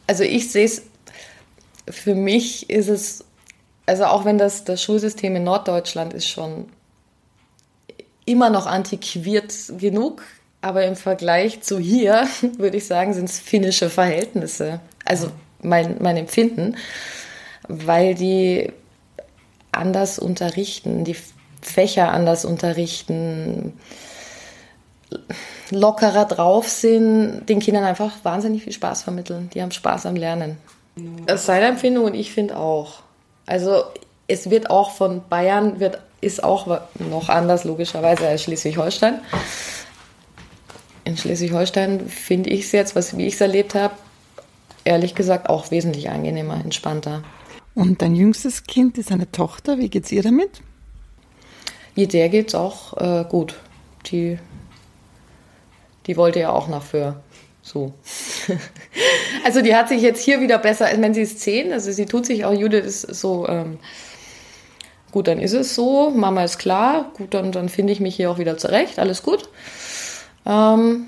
Also 0.06 0.24
ich 0.24 0.50
sehe 0.50 0.66
es, 0.66 0.82
für 1.88 2.14
mich 2.14 2.68
ist 2.68 2.88
es, 2.88 3.24
also 3.86 4.04
auch 4.04 4.26
wenn 4.26 4.36
das, 4.36 4.64
das 4.64 4.82
Schulsystem 4.82 5.36
in 5.36 5.44
Norddeutschland 5.44 6.12
ist 6.12 6.28
schon 6.28 6.66
immer 8.26 8.50
noch 8.50 8.66
antiquiert 8.66 9.54
genug, 9.78 10.22
aber 10.60 10.84
im 10.84 10.96
Vergleich 10.96 11.62
zu 11.62 11.78
hier, 11.78 12.28
würde 12.58 12.76
ich 12.76 12.86
sagen, 12.86 13.14
sind 13.14 13.28
es 13.28 13.38
finnische 13.38 13.88
Verhältnisse. 13.88 14.80
Also 15.04 15.30
mein, 15.64 15.96
mein 16.00 16.16
Empfinden, 16.16 16.76
weil 17.68 18.14
die 18.14 18.72
anders 19.72 20.18
unterrichten, 20.18 21.04
die 21.04 21.16
Fächer 21.60 22.12
anders 22.12 22.44
unterrichten, 22.44 23.72
lockerer 25.70 26.26
drauf 26.26 26.68
sind, 26.68 27.46
den 27.48 27.60
Kindern 27.60 27.84
einfach 27.84 28.12
wahnsinnig 28.22 28.64
viel 28.64 28.72
Spaß 28.72 29.02
vermitteln. 29.02 29.50
Die 29.54 29.62
haben 29.62 29.70
Spaß 29.70 30.06
am 30.06 30.16
Lernen. 30.16 30.58
Das 31.26 31.40
ist 31.40 31.46
seine 31.46 31.66
Empfindung 31.66 32.04
und 32.04 32.14
ich 32.14 32.32
finde 32.32 32.56
auch. 32.56 33.00
Also 33.46 33.84
es 34.26 34.50
wird 34.50 34.70
auch 34.70 34.90
von 34.90 35.22
Bayern, 35.28 35.80
wird, 35.80 35.98
ist 36.20 36.42
auch 36.42 36.80
noch 36.98 37.28
anders 37.28 37.64
logischerweise 37.64 38.26
als 38.26 38.44
Schleswig-Holstein. 38.44 39.20
In 41.04 41.16
Schleswig-Holstein 41.16 42.08
finde 42.08 42.50
ich 42.50 42.66
es 42.66 42.72
jetzt, 42.72 42.96
was, 42.96 43.16
wie 43.16 43.26
ich 43.26 43.34
es 43.34 43.40
erlebt 43.40 43.74
habe, 43.74 43.94
ehrlich 44.84 45.14
gesagt 45.14 45.48
auch 45.48 45.70
wesentlich 45.70 46.10
angenehmer, 46.10 46.60
entspannter. 46.62 47.22
Und 47.74 48.02
dein 48.02 48.14
jüngstes 48.14 48.64
Kind 48.64 48.98
ist 48.98 49.10
eine 49.10 49.30
Tochter. 49.30 49.78
Wie 49.78 49.88
geht's 49.88 50.12
ihr 50.12 50.22
damit? 50.22 50.62
Ihr 51.96 52.08
der 52.08 52.28
geht's 52.28 52.54
auch 52.54 52.96
äh, 52.96 53.24
gut. 53.28 53.56
Die, 54.06 54.38
die 56.06 56.16
wollte 56.16 56.40
ja 56.40 56.50
auch 56.50 56.68
nach 56.68 56.82
für. 56.82 57.22
So. 57.62 57.94
also 59.44 59.62
die 59.62 59.74
hat 59.74 59.88
sich 59.88 60.02
jetzt 60.02 60.22
hier 60.22 60.40
wieder 60.40 60.58
besser, 60.58 60.86
wenn 60.98 61.14
sie 61.14 61.22
ist 61.22 61.40
zehn, 61.40 61.72
also 61.72 61.90
sie 61.92 62.04
tut 62.04 62.26
sich 62.26 62.44
auch, 62.44 62.52
Judith 62.52 62.84
ist 62.84 63.00
so, 63.14 63.48
ähm, 63.48 63.78
gut, 65.10 65.28
dann 65.28 65.40
ist 65.40 65.54
es 65.54 65.74
so, 65.74 66.10
Mama 66.10 66.44
ist 66.44 66.58
klar, 66.58 67.10
gut, 67.16 67.32
dann, 67.32 67.52
dann 67.52 67.70
finde 67.70 67.94
ich 67.94 68.00
mich 68.00 68.16
hier 68.16 68.30
auch 68.30 68.38
wieder 68.38 68.58
zurecht, 68.58 68.98
alles 68.98 69.22
gut. 69.22 69.48
Ähm, 70.44 71.06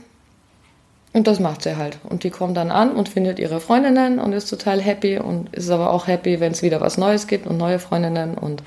und 1.16 1.26
das 1.26 1.40
macht 1.40 1.62
sie 1.62 1.78
halt. 1.78 1.98
Und 2.06 2.24
die 2.24 2.30
kommt 2.30 2.58
dann 2.58 2.70
an 2.70 2.94
und 2.94 3.08
findet 3.08 3.38
ihre 3.38 3.58
Freundinnen 3.58 4.18
und 4.18 4.34
ist 4.34 4.50
total 4.50 4.82
happy 4.82 5.18
und 5.18 5.48
ist 5.54 5.70
aber 5.70 5.90
auch 5.90 6.06
happy, 6.06 6.40
wenn 6.40 6.52
es 6.52 6.60
wieder 6.60 6.82
was 6.82 6.98
Neues 6.98 7.26
gibt 7.26 7.46
und 7.46 7.56
neue 7.56 7.78
Freundinnen. 7.78 8.36
Und 8.36 8.62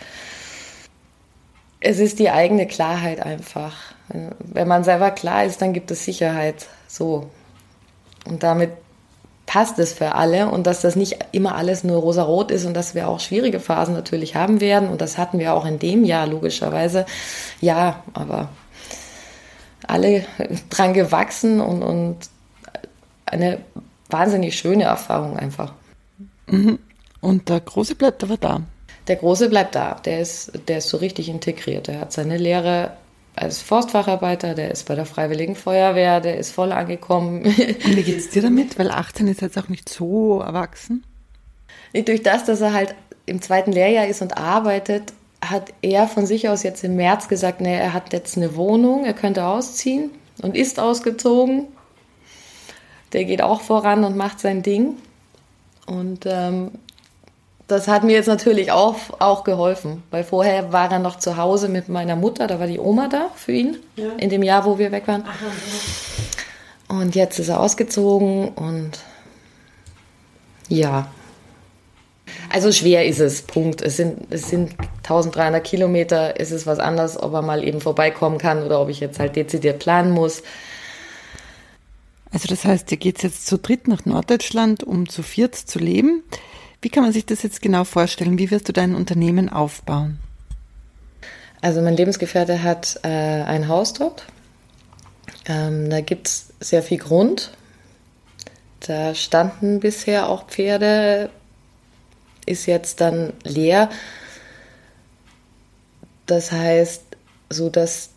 es 1.80 2.00
ist 2.00 2.18
die 2.18 2.32
eigene 2.32 2.66
Klarheit 2.66 3.22
einfach. 3.22 3.76
Wenn 4.40 4.68
man 4.68 4.84
selber 4.84 5.12
klar 5.12 5.46
ist, 5.46 5.62
dann 5.62 5.74
gibt 5.74 5.92
es 5.92 6.04
Sicherheit. 6.04 6.66
So. 6.88 7.30
Und 8.26 8.42
damit 8.42 8.72
passt 9.46 9.78
es 9.78 9.94
für 9.94 10.16
alle 10.16 10.50
und 10.50 10.66
dass 10.66 10.82
das 10.82 10.96
nicht 10.96 11.20
immer 11.32 11.54
alles 11.54 11.84
nur 11.84 12.02
rosa-rot 12.02 12.50
ist 12.50 12.66
und 12.66 12.74
dass 12.74 12.96
wir 12.96 13.10
auch 13.10 13.20
schwierige 13.20 13.60
Phasen 13.60 13.94
natürlich 13.94 14.34
haben 14.34 14.60
werden. 14.60 14.90
Und 14.90 15.02
das 15.02 15.20
hatten 15.20 15.38
wir 15.38 15.54
auch 15.54 15.68
in 15.68 15.78
dem 15.78 16.04
Jahr 16.04 16.26
logischerweise. 16.26 17.06
Ja, 17.62 18.02
aber 18.14 18.50
alle 19.86 20.26
dran 20.72 20.96
gewachsen 20.96 21.62
und, 21.62 21.84
und 21.84 22.18
eine 23.32 23.60
wahnsinnig 24.10 24.58
schöne 24.58 24.84
Erfahrung 24.84 25.38
einfach. 25.38 25.74
Mhm. 26.48 26.80
Und 27.22 27.50
der 27.50 27.60
Große 27.60 27.96
bleibt 27.96 28.24
aber 28.24 28.38
da. 28.38 28.62
Der 29.08 29.16
Große 29.16 29.50
bleibt 29.50 29.76
da. 29.76 29.96
Der 30.06 30.22
ist, 30.22 30.52
der 30.68 30.80
ist 30.80 30.90
so 30.90 30.98
richtig 30.98 31.30
integriert. 31.30 31.88
Er 31.90 32.02
hat 32.02 32.14
seine 32.14 32.38
Lehre 32.38 32.94
als 33.36 33.62
Forstfacharbeiter, 33.62 34.54
der 34.54 34.72
ist 34.72 34.88
bei 34.88 34.96
der 34.96 35.06
Freiwilligen 35.06 35.56
Feuerwehr, 35.56 36.20
der 36.20 36.38
ist 36.38 36.52
voll 36.52 36.72
angekommen. 36.72 37.44
Und 37.46 37.96
wie 37.96 38.04
geht 38.04 38.20
es 38.20 38.30
dir 38.30 38.42
damit? 38.42 38.78
Weil 38.78 38.92
18 38.92 39.28
ist 39.28 39.42
jetzt 39.42 39.58
auch 39.58 39.70
nicht 39.70 39.90
so 39.90 40.42
erwachsen. 40.42 41.04
Durch 41.94 42.22
das, 42.22 42.46
dass 42.46 42.62
er 42.62 42.74
halt 42.74 42.96
im 43.26 43.42
zweiten 43.42 43.72
Lehrjahr 43.72 44.08
ist 44.08 44.22
und 44.22 44.38
arbeitet, 44.38 45.14
hat 45.42 45.74
er 45.82 46.08
von 46.08 46.26
sich 46.26 46.50
aus 46.50 46.64
jetzt 46.64 46.84
im 46.84 46.96
März 46.96 47.28
gesagt, 47.28 47.62
nee, 47.62 47.76
er 47.76 47.94
hat 47.94 48.12
jetzt 48.14 48.38
eine 48.38 48.56
Wohnung, 48.56 49.06
er 49.06 49.14
könnte 49.14 49.46
ausziehen 49.46 50.12
und 50.42 50.56
ist 50.56 50.80
ausgezogen 50.80 51.68
der 53.14 53.26
geht 53.26 53.42
auch 53.42 53.62
voran 53.62 54.04
und 54.04 54.16
macht 54.16 54.40
sein 54.40 54.64
Ding. 54.64 54.98
Und 55.86 56.26
ähm, 56.26 56.72
das 57.68 57.88
hat 57.88 58.04
mir 58.04 58.14
jetzt 58.14 58.28
natürlich 58.28 58.72
auch, 58.72 58.96
auch 59.20 59.44
geholfen, 59.44 60.04
weil 60.10 60.24
vorher 60.24 60.74
war 60.74 60.92
er 60.92 61.00
noch 61.00 61.20
zu 61.20 61.38
Hause 61.38 61.70
mit 61.70 61.88
meiner 61.88 62.16
Mutter, 62.16 62.48
da 62.48 62.60
war 62.60 62.68
die 62.68 62.80
Oma 62.80 63.08
da 63.08 63.30
für 63.36 63.52
ihn, 63.52 63.78
ja. 63.96 64.10
in 64.18 64.30
dem 64.30 64.42
Jahr, 64.42 64.66
wo 64.66 64.80
wir 64.80 64.92
weg 64.92 65.08
waren. 65.08 65.22
Aha, 65.22 65.30
ja. 65.46 66.98
Und 67.00 67.14
jetzt 67.14 67.38
ist 67.38 67.50
er 67.50 67.60
ausgezogen 67.60 68.50
und 68.50 69.00
ja. 70.68 71.08
Also 72.52 72.72
schwer 72.72 73.06
ist 73.06 73.20
es, 73.20 73.44
Punkt. 73.44 73.82
Es 73.82 73.98
sind, 73.98 74.32
es 74.32 74.50
sind 74.50 74.74
1300 75.04 75.64
Kilometer, 75.64 76.40
es 76.40 76.52
ist 76.52 76.66
was 76.66 76.80
anderes, 76.80 77.22
ob 77.22 77.34
er 77.34 77.44
mal 77.44 77.64
eben 77.64 77.82
vorbeikommen 77.82 78.40
kann 78.40 78.64
oder 78.64 78.82
ob 78.82 78.90
ich 78.90 79.00
jetzt 79.00 79.20
halt 79.20 79.36
dezidiert 79.36 79.80
planen 79.80 80.12
muss. 80.12 80.42
Also 82.32 82.48
das 82.48 82.64
heißt, 82.66 82.92
ihr 82.92 82.98
geht 82.98 83.24
jetzt 83.24 83.48
zu 83.48 83.58
dritt 83.58 83.88
nach 83.88 84.06
Norddeutschland, 84.06 84.84
um 84.84 85.10
zu 85.10 85.24
viert 85.24 85.56
zu 85.56 85.80
leben. 85.80 86.24
Wie 86.82 86.90
kann 86.90 87.04
man 87.04 87.12
sich 87.12 87.26
das 87.26 87.44
jetzt 87.44 87.62
genau 87.62 87.84
vorstellen? 87.84 88.38
Wie 88.38 88.52
wirst 88.52 88.70
du 88.70 88.74
dein 88.74 88.96
Unternehmen 88.96 89.50
aufbauen? 89.50 90.20
Also 91.62 91.82
mein 91.82 91.98
Lebensgefährte 91.98 92.64
hat 92.64 93.00
äh, 93.04 93.08
ein 93.08 93.68
Haus 93.68 93.94
dort. 93.94 94.28
Ähm, 95.46 95.90
da 95.90 96.02
gibt 96.02 96.28
es 96.28 96.54
sehr 96.60 96.84
viel 96.84 97.00
Grund. 97.00 97.52
Da 98.80 99.14
standen 99.14 99.80
bisher 99.80 100.30
auch 100.30 100.48
Pferde, 100.48 101.30
ist 102.46 102.66
jetzt 102.66 103.02
dann 103.02 103.34
leer. 103.44 103.90
Das 106.28 106.52
heißt, 106.52 107.04
so 107.50 107.70
das 107.70 108.12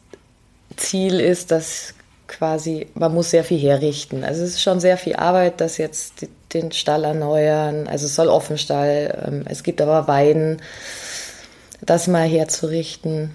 Ziel 0.77 1.19
ist, 1.19 1.51
dass 1.51 1.95
quasi, 2.33 2.87
man 2.95 3.13
muss 3.15 3.31
sehr 3.31 3.45
viel 3.45 3.61
herrichten. 3.61 4.25
Also 4.25 4.43
es 4.43 4.51
ist 4.51 4.63
schon 4.63 4.81
sehr 4.81 4.97
viel 4.97 5.15
Arbeit, 5.15 5.61
das 5.61 5.77
jetzt 5.77 6.27
den 6.55 6.73
Stall 6.73 7.05
erneuern. 7.05 7.87
Also 7.87 8.07
es 8.07 8.15
soll 8.15 8.29
Offenstall, 8.29 9.25
ähm, 9.27 9.45
es 9.49 9.63
gibt 9.63 9.81
aber 9.81 10.09
Weiden, 10.09 10.63
das 11.83 12.07
mal 12.07 12.27
herzurichten, 12.27 13.31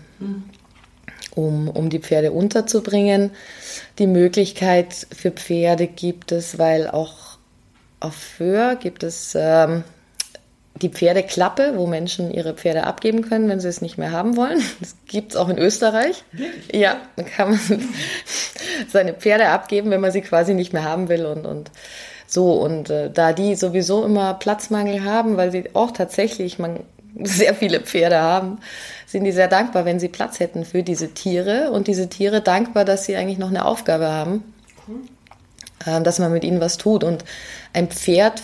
um, 1.35 1.69
um 1.69 1.89
die 1.89 1.99
Pferde 1.99 2.31
unterzubringen. 2.31 3.31
Die 3.99 4.07
Möglichkeit 4.07 5.07
für 5.15 5.31
Pferde 5.31 5.87
gibt 5.87 6.31
es, 6.31 6.57
weil 6.57 6.87
auch 6.87 7.37
auf 7.99 8.15
Föhr 8.15 8.75
gibt 8.75 9.03
es 9.03 9.33
ähm, 9.35 9.83
die 10.81 10.89
Pferdeklappe, 10.89 11.73
wo 11.75 11.87
Menschen 11.87 12.31
ihre 12.31 12.53
Pferde 12.53 12.83
abgeben 12.83 13.21
können, 13.21 13.49
wenn 13.49 13.59
sie 13.59 13.67
es 13.67 13.81
nicht 13.81 13.97
mehr 13.97 14.11
haben 14.11 14.35
wollen. 14.35 14.61
Das 14.79 14.95
gibt 15.07 15.31
es 15.31 15.37
auch 15.37 15.49
in 15.49 15.57
Österreich. 15.57 16.23
Ja, 16.71 16.97
da 17.15 17.23
kann 17.23 17.51
man 17.51 17.59
seine 18.87 19.13
Pferde 19.13 19.49
abgeben, 19.49 19.89
wenn 19.89 20.01
man 20.01 20.11
sie 20.11 20.21
quasi 20.21 20.53
nicht 20.53 20.73
mehr 20.73 20.83
haben 20.83 21.09
will 21.09 21.25
und, 21.25 21.45
und 21.45 21.71
so. 22.27 22.53
Und 22.53 22.89
äh, 22.89 23.09
da 23.09 23.33
die 23.33 23.55
sowieso 23.55 24.03
immer 24.03 24.33
Platzmangel 24.33 25.03
haben, 25.03 25.37
weil 25.37 25.51
sie 25.51 25.73
auch 25.73 25.91
tatsächlich 25.91 26.59
man, 26.59 26.81
sehr 27.23 27.55
viele 27.55 27.79
Pferde 27.79 28.19
haben, 28.19 28.59
sind 29.05 29.23
die 29.23 29.31
sehr 29.31 29.47
dankbar, 29.47 29.85
wenn 29.85 29.99
sie 29.99 30.09
Platz 30.09 30.39
hätten 30.39 30.65
für 30.65 30.83
diese 30.83 31.13
Tiere 31.13 31.71
und 31.71 31.87
diese 31.87 32.09
Tiere 32.09 32.41
dankbar, 32.41 32.85
dass 32.85 33.05
sie 33.05 33.15
eigentlich 33.15 33.39
noch 33.39 33.49
eine 33.49 33.65
Aufgabe 33.65 34.09
haben, 34.09 34.53
äh, 35.85 36.01
dass 36.01 36.19
man 36.19 36.31
mit 36.31 36.43
ihnen 36.43 36.61
was 36.61 36.77
tut. 36.77 37.03
Und 37.03 37.23
ein 37.73 37.89
Pferd 37.89 38.41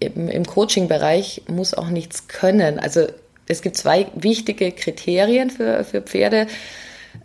im, 0.00 0.28
im 0.28 0.46
Coaching-Bereich 0.46 1.42
muss 1.48 1.74
auch 1.74 1.88
nichts 1.88 2.28
können. 2.28 2.78
Also 2.78 3.06
es 3.46 3.62
gibt 3.62 3.76
zwei 3.76 4.06
wichtige 4.14 4.72
Kriterien 4.72 5.50
für, 5.50 5.84
für 5.84 6.02
Pferde. 6.02 6.46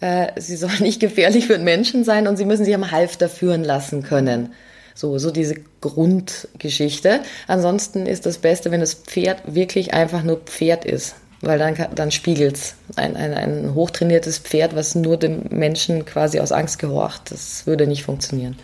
äh, 0.02 0.28
sie 0.40 0.56
soll 0.56 0.80
nicht 0.80 1.00
gefährlich 1.00 1.48
für 1.48 1.54
den 1.54 1.64
Menschen 1.64 2.04
sein 2.04 2.28
und 2.28 2.38
sie 2.38 2.46
müssen 2.46 2.66
sich 2.66 2.76
am 2.76 2.92
Halfter 2.92 3.30
führen 3.30 3.64
lassen 3.64 4.04
können. 4.04 4.54
So, 4.96 5.18
so 5.18 5.32
diese 5.32 5.56
Grundgeschichte. 5.82 7.22
Ansonsten 7.48 8.06
ist 8.06 8.26
das 8.26 8.38
Beste, 8.38 8.70
wenn 8.72 8.80
das 8.80 8.94
Pferd 8.94 9.42
wirklich 9.56 9.94
einfach 9.94 10.24
nur 10.24 10.38
Pferd 10.38 10.86
ist. 10.86 11.16
Weil 11.42 11.60
dann, 11.60 11.76
dann 11.96 12.12
spiegelt's. 12.12 12.76
Ein, 12.96 13.18
ein, 13.18 13.34
ein 13.34 13.74
hochtrainiertes 13.74 14.38
Pferd, 14.38 14.76
was 14.76 14.96
nur 14.96 15.18
dem 15.18 15.42
Menschen 15.50 16.06
quasi 16.06 16.40
aus 16.40 16.54
Angst 16.54 16.80
gehorcht, 16.80 17.32
das 17.32 17.68
würde 17.68 17.86
nicht 17.86 18.04
funktionieren. 18.04 18.56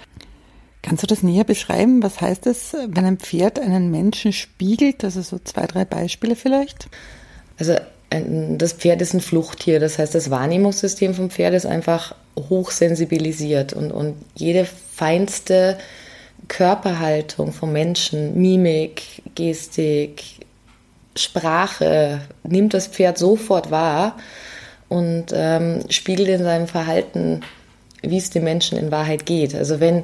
Kannst 0.81 1.03
du 1.03 1.07
das 1.07 1.23
näher 1.23 1.43
beschreiben? 1.43 2.01
Was 2.03 2.21
heißt 2.21 2.47
es, 2.47 2.73
wenn 2.73 3.05
ein 3.05 3.17
Pferd 3.17 3.59
einen 3.59 3.91
Menschen 3.91 4.31
spiegelt? 4.31 5.03
Also 5.03 5.21
so 5.21 5.37
zwei, 5.39 5.65
drei 5.65 5.85
Beispiele 5.85 6.35
vielleicht? 6.35 6.87
Also 7.57 7.75
das 8.09 8.73
Pferd 8.73 9.01
ist 9.01 9.13
ein 9.13 9.21
Fluchttier. 9.21 9.79
Das 9.79 9.99
heißt, 9.99 10.15
das 10.15 10.29
Wahrnehmungssystem 10.29 11.13
vom 11.13 11.29
Pferd 11.29 11.53
ist 11.53 11.65
einfach 11.65 12.15
hochsensibilisiert 12.37 13.73
und, 13.73 13.91
und 13.91 14.15
jede 14.35 14.65
feinste 14.65 15.77
Körperhaltung 16.47 17.51
vom 17.51 17.71
Menschen, 17.73 18.39
Mimik, 18.39 19.21
Gestik, 19.35 20.23
Sprache 21.15 22.21
nimmt 22.43 22.73
das 22.73 22.87
Pferd 22.87 23.17
sofort 23.17 23.71
wahr 23.71 24.17
und 24.87 25.27
ähm, 25.33 25.81
spiegelt 25.89 26.29
in 26.29 26.43
seinem 26.43 26.67
Verhalten, 26.67 27.41
wie 28.01 28.17
es 28.17 28.29
dem 28.29 28.45
Menschen 28.45 28.77
in 28.77 28.91
Wahrheit 28.91 29.25
geht. 29.25 29.53
Also 29.53 29.79
wenn 29.79 30.03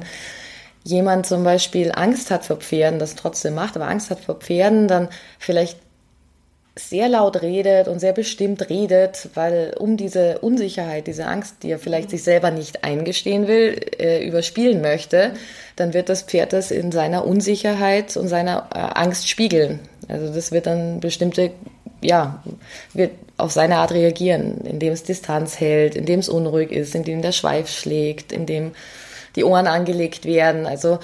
jemand 0.86 1.26
zum 1.26 1.42
Beispiel 1.42 1.92
Angst 1.92 2.30
hat 2.30 2.44
vor 2.44 2.56
Pferden, 2.56 2.98
das 2.98 3.16
trotzdem 3.16 3.54
macht, 3.54 3.76
aber 3.76 3.88
Angst 3.88 4.10
hat 4.10 4.20
vor 4.20 4.36
Pferden, 4.36 4.86
dann 4.86 5.08
vielleicht 5.38 5.78
sehr 6.78 7.08
laut 7.08 7.40
redet 7.42 7.88
und 7.88 8.00
sehr 8.00 8.12
bestimmt 8.12 8.68
redet, 8.68 9.30
weil 9.34 9.74
um 9.78 9.96
diese 9.96 10.38
Unsicherheit, 10.40 11.06
diese 11.06 11.26
Angst, 11.26 11.56
die 11.62 11.70
er 11.70 11.78
vielleicht 11.78 12.10
sich 12.10 12.22
selber 12.22 12.50
nicht 12.50 12.84
eingestehen 12.84 13.48
will, 13.48 13.80
äh, 13.98 14.26
überspielen 14.26 14.82
möchte, 14.82 15.32
dann 15.74 15.94
wird 15.94 16.10
das 16.10 16.22
Pferd 16.22 16.52
das 16.52 16.70
in 16.70 16.92
seiner 16.92 17.26
Unsicherheit 17.26 18.16
und 18.16 18.28
seiner 18.28 18.68
äh, 18.74 18.78
Angst 18.78 19.28
spiegeln. 19.28 19.80
Also 20.06 20.32
das 20.32 20.52
wird 20.52 20.66
dann 20.66 21.00
bestimmte, 21.00 21.50
ja, 22.02 22.44
wird 22.92 23.12
auf 23.38 23.52
seine 23.52 23.78
Art 23.78 23.92
reagieren, 23.92 24.60
indem 24.64 24.92
es 24.92 25.02
Distanz 25.02 25.58
hält, 25.58 25.94
indem 25.94 26.20
es 26.20 26.28
unruhig 26.28 26.70
ist, 26.70 26.94
indem 26.94 27.22
der 27.22 27.32
Schweif 27.32 27.70
schlägt, 27.70 28.32
indem 28.32 28.72
die 29.36 29.44
Ohren 29.44 29.66
angelegt 29.66 30.24
werden. 30.24 30.66
Also 30.66 30.98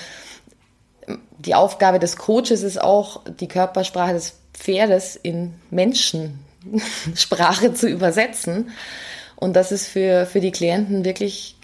die 1.38 1.54
Aufgabe 1.54 1.98
des 1.98 2.16
Coaches 2.16 2.62
ist 2.62 2.80
auch, 2.80 3.20
die 3.40 3.48
Körpersprache 3.48 4.14
des 4.14 4.34
Pferdes 4.54 5.16
in 5.16 5.54
Menschensprache 5.70 7.74
zu 7.74 7.88
übersetzen. 7.88 8.70
Und 9.36 9.54
das 9.54 9.72
ist 9.72 9.88
für, 9.88 10.26
für 10.26 10.40
die 10.40 10.52
Klienten 10.52 11.04
wirklich 11.04 11.56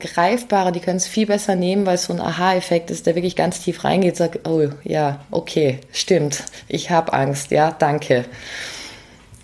greifbarer, 0.00 0.72
die 0.72 0.80
können 0.80 0.96
es 0.96 1.06
viel 1.06 1.26
besser 1.26 1.54
nehmen, 1.54 1.86
weil 1.86 1.96
es 1.96 2.04
so 2.04 2.14
ein 2.14 2.20
Aha-Effekt 2.20 2.90
ist, 2.90 3.06
der 3.06 3.14
wirklich 3.14 3.36
ganz 3.36 3.60
tief 3.60 3.84
reingeht, 3.84 4.16
sagt, 4.16 4.48
oh 4.48 4.70
ja, 4.82 5.20
okay, 5.30 5.80
stimmt, 5.92 6.42
ich 6.68 6.90
habe 6.90 7.12
Angst, 7.12 7.50
ja, 7.50 7.70
danke. 7.70 8.24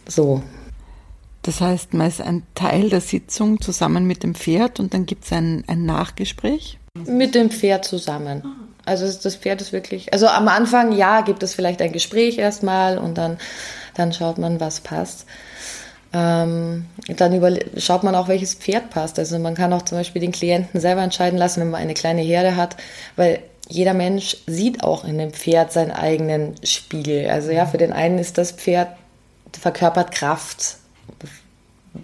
So. 0.08 0.42
Das 1.46 1.60
heißt, 1.60 1.94
man 1.94 2.08
ist 2.08 2.20
ein 2.20 2.42
Teil 2.56 2.90
der 2.90 3.00
Sitzung 3.00 3.60
zusammen 3.60 4.04
mit 4.04 4.24
dem 4.24 4.34
Pferd 4.34 4.80
und 4.80 4.92
dann 4.92 5.06
gibt 5.06 5.24
es 5.24 5.32
ein, 5.32 5.62
ein 5.68 5.86
Nachgespräch? 5.86 6.78
Mit 6.94 7.36
dem 7.36 7.50
Pferd 7.50 7.84
zusammen. 7.84 8.42
Also 8.84 9.06
das 9.06 9.36
Pferd 9.36 9.60
ist 9.60 9.72
wirklich, 9.72 10.12
also 10.12 10.26
am 10.26 10.48
Anfang, 10.48 10.90
ja, 10.90 11.20
gibt 11.20 11.44
es 11.44 11.54
vielleicht 11.54 11.80
ein 11.82 11.92
Gespräch 11.92 12.38
erstmal 12.38 12.98
und 12.98 13.16
dann, 13.16 13.38
dann 13.94 14.12
schaut 14.12 14.38
man, 14.38 14.58
was 14.58 14.80
passt. 14.80 15.26
Ähm, 16.12 16.86
dann 17.06 17.32
über, 17.32 17.54
schaut 17.76 18.02
man 18.02 18.16
auch, 18.16 18.26
welches 18.26 18.54
Pferd 18.54 18.90
passt. 18.90 19.16
Also 19.20 19.38
man 19.38 19.54
kann 19.54 19.72
auch 19.72 19.82
zum 19.82 19.98
Beispiel 19.98 20.20
den 20.20 20.32
Klienten 20.32 20.80
selber 20.80 21.02
entscheiden 21.02 21.38
lassen, 21.38 21.60
wenn 21.60 21.70
man 21.70 21.80
eine 21.80 21.94
kleine 21.94 22.22
Herde 22.22 22.56
hat, 22.56 22.76
weil 23.14 23.38
jeder 23.68 23.94
Mensch 23.94 24.36
sieht 24.48 24.82
auch 24.82 25.04
in 25.04 25.18
dem 25.18 25.32
Pferd 25.32 25.72
seinen 25.72 25.92
eigenen 25.92 26.54
Spiegel. 26.64 27.28
Also 27.28 27.52
ja, 27.52 27.66
für 27.66 27.78
den 27.78 27.92
einen 27.92 28.18
ist 28.18 28.36
das 28.36 28.50
Pferd 28.50 28.88
verkörpert 29.52 30.10
Kraft, 30.10 30.78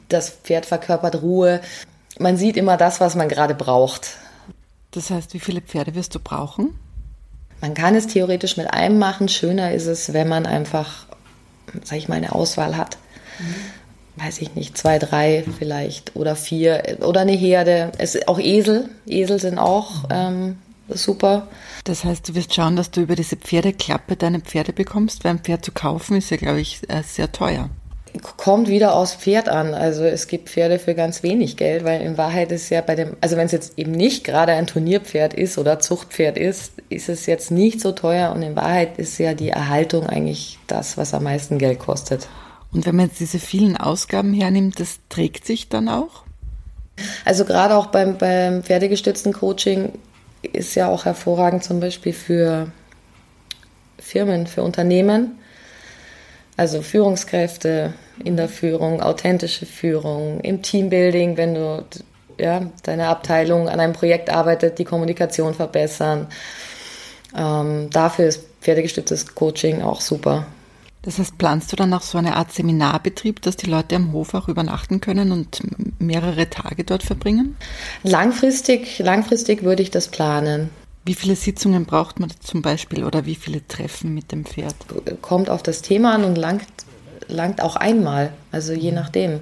das 0.09 0.31
Pferd 0.31 0.67
verkörpert 0.67 1.23
Ruhe. 1.23 1.61
Man 2.19 2.37
sieht 2.37 2.57
immer 2.57 2.77
das, 2.77 3.01
was 3.01 3.15
man 3.15 3.29
gerade 3.29 3.55
braucht. 3.55 4.17
Das 4.93 5.11
heißt, 5.11 5.35
wie 5.35 5.41
viele 5.41 5.63
Pferde 5.63 5.95
wirst 5.95 6.15
du 6.15 6.21
brauchen? 6.21 6.75
Man 7.61 7.75
kann 7.75 7.95
es 7.95 8.07
theoretisch 8.09 8.57
mit 8.57 8.73
einem 8.73 8.99
machen. 8.99 9.29
Schöner 9.29 9.73
ist 9.73 9.87
es, 9.87 10.13
wenn 10.13 10.29
man 10.29 10.47
einfach, 10.47 11.07
sag 11.85 11.97
ich 11.97 12.09
mal, 12.09 12.17
eine 12.17 12.35
Auswahl 12.35 12.77
hat. 12.77 12.99
Mhm. 13.39 14.23
Weiß 14.23 14.43
ich 14.43 14.55
nicht, 14.55 14.77
zwei, 14.77 14.99
drei 14.99 15.45
vielleicht 15.59 16.15
oder 16.17 16.37
vier 16.37 16.99
oder 17.01 17.21
eine 17.21 17.33
Herde. 17.33 17.93
Es, 17.97 18.29
auch 18.29 18.39
Esel. 18.39 18.91
Esel 19.07 19.41
sind 19.41 19.59
auch 19.59 20.05
ähm, 20.11 20.59
super. 20.89 21.49
Das 21.85 22.05
heißt, 22.05 22.29
du 22.29 22.35
wirst 22.35 22.53
schauen, 22.53 22.77
dass 22.77 22.91
du 22.91 23.01
über 23.01 23.17
diese 23.17 23.37
Pferdeklappe 23.37 24.17
deine 24.17 24.41
Pferde 24.41 24.75
bekommst, 24.75 25.25
weil 25.25 25.31
ein 25.33 25.39
Pferd 25.39 25.65
zu 25.65 25.73
kaufen 25.73 26.17
ist 26.17 26.31
ja, 26.31 26.37
glaube 26.37 26.61
ich, 26.61 26.81
äh, 26.91 27.03
sehr 27.03 27.33
teuer 27.33 27.71
kommt 28.21 28.69
wieder 28.69 28.95
aufs 28.95 29.15
Pferd 29.15 29.49
an. 29.49 29.75
Also 29.75 30.05
es 30.05 30.27
gibt 30.27 30.51
Pferde 30.51 30.79
für 30.79 30.95
ganz 30.95 31.23
wenig 31.23 31.57
Geld, 31.57 31.85
weil 31.85 32.03
in 32.03 32.19
Wahrheit 32.19 32.53
ist 32.53 32.69
ja 32.71 32.81
bei 32.81 32.95
dem, 32.95 33.17
also 33.21 33.37
wenn 33.37 33.47
es 33.47 33.53
jetzt 33.53 33.79
eben 33.79 33.93
nicht 33.93 34.25
gerade 34.25 34.53
ein 34.53 34.67
Turnierpferd 34.67 35.35
ist 35.35 35.59
oder 35.59 35.81
Zuchtpferd 35.81 36.37
ist, 36.37 36.73
ist 36.89 37.09
es 37.09 37.27
jetzt 37.27 37.51
nicht 37.51 37.81
so 37.81 37.93
teuer 37.93 38.33
und 38.33 38.43
in 38.43 38.57
Wahrheit 38.57 38.99
ist 38.99 39.19
ja 39.19 39.35
die 39.35 39.49
Erhaltung 39.49 40.07
eigentlich 40.07 40.59
das, 40.67 40.99
was 40.99 41.15
am 41.15 41.25
meisten 41.25 41.59
Geld 41.59 41.79
kostet. 41.79 42.29
Und 42.73 42.87
wenn 42.87 42.97
man 42.97 43.07
jetzt 43.07 43.21
diese 43.21 43.39
vielen 43.39 43.77
Ausgaben 43.77 44.33
hernimmt, 44.33 44.81
das 44.81 44.99
trägt 45.09 45.47
sich 45.47 45.69
dann 45.69 45.89
auch? 45.89 46.25
Also 47.25 47.45
gerade 47.45 47.77
auch 47.77 47.87
beim, 47.87 48.19
beim 48.19 48.63
pferdegestützten 48.63 49.33
Coaching 49.33 49.93
ist 50.43 50.75
ja 50.75 50.89
auch 50.89 51.05
hervorragend 51.05 51.65
zum 51.65 51.81
Beispiel 51.81 52.13
für 52.13 52.71
Firmen, 53.99 54.47
für 54.47 54.63
Unternehmen, 54.63 55.39
also 56.57 56.83
Führungskräfte 56.83 57.95
in 58.25 58.37
der 58.37 58.49
Führung, 58.49 59.03
authentische 59.03 59.67
Führung, 59.67 60.41
im 60.41 60.63
Teambuilding, 60.63 61.37
wenn 61.37 61.55
du 61.55 61.85
ja, 62.39 62.71
deine 62.83 63.09
Abteilung 63.09 63.69
an 63.69 63.81
einem 63.81 63.93
Projekt 63.93 64.31
arbeitet, 64.31 64.79
die 64.79 64.85
Kommunikation 64.85 65.55
verbessern. 65.55 66.27
Ähm, 67.37 67.89
dafür 67.91 68.27
ist 68.27 68.45
pferdegestütztes 68.61 69.35
Coaching 69.35 69.83
auch 69.83 70.01
super. 70.01 70.47
Das 71.03 71.19
heißt, 71.19 71.37
planst 71.37 71.73
du 71.73 71.77
dann 71.77 71.93
auch 71.95 72.03
so 72.03 72.17
eine 72.17 72.37
Art 72.37 72.53
Seminarbetrieb, 72.53 73.43
dass 73.43 73.57
die 73.57 73.69
Leute 73.69 73.97
am 73.97 74.13
Hof 74.13 74.35
auch 74.35 74.49
übernachten 74.49 75.01
können 75.01 75.33
und 75.33 75.61
mehrere 75.99 76.49
Tage 76.49 76.85
dort 76.85 77.03
verbringen? 77.03 77.57
Langfristig, 78.05 79.01
langfristig 79.01 79.65
würde 79.65 79.83
ich 79.83 79.91
das 79.91 80.09
planen. 80.09 80.71
Wie 81.05 81.15
viele 81.15 81.35
Sitzungen 81.35 81.85
braucht 81.85 82.21
man 82.21 82.31
zum 82.41 82.63
Beispiel 82.63 83.05
oder 83.05 83.27
wie 83.27 83.35
viele 83.35 83.67
Treffen 83.67 84.15
mit 84.15 84.31
dem 84.31 84.45
Pferd? 84.45 84.75
Kommt 85.21 85.51
auf 85.51 85.63
das 85.63 85.83
Thema 85.83 86.15
an 86.15 86.25
und 86.25 86.37
langt, 86.37 86.67
langt 87.27 87.61
auch 87.61 87.75
einmal, 87.75 88.33
also 88.53 88.73
je 88.73 88.93
nachdem. 88.93 89.41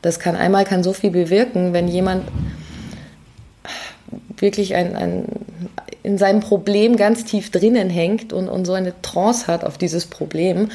Das 0.00 0.18
kann 0.18 0.36
einmal 0.36 0.64
kann 0.64 0.82
so 0.82 0.94
viel 0.94 1.10
bewirken, 1.10 1.74
wenn 1.74 1.86
jemand 1.86 2.26
wirklich 4.38 4.74
ein, 4.74 4.96
ein, 4.96 5.24
in 6.02 6.16
seinem 6.16 6.40
Problem 6.40 6.96
ganz 6.96 7.24
tief 7.24 7.50
drinnen 7.50 7.90
hängt 7.90 8.32
und, 8.32 8.48
und 8.48 8.64
so 8.64 8.72
eine 8.72 8.94
Trance 9.02 9.46
hat 9.48 9.64
auf 9.64 9.76
dieses 9.76 10.06
Problem, 10.06 10.70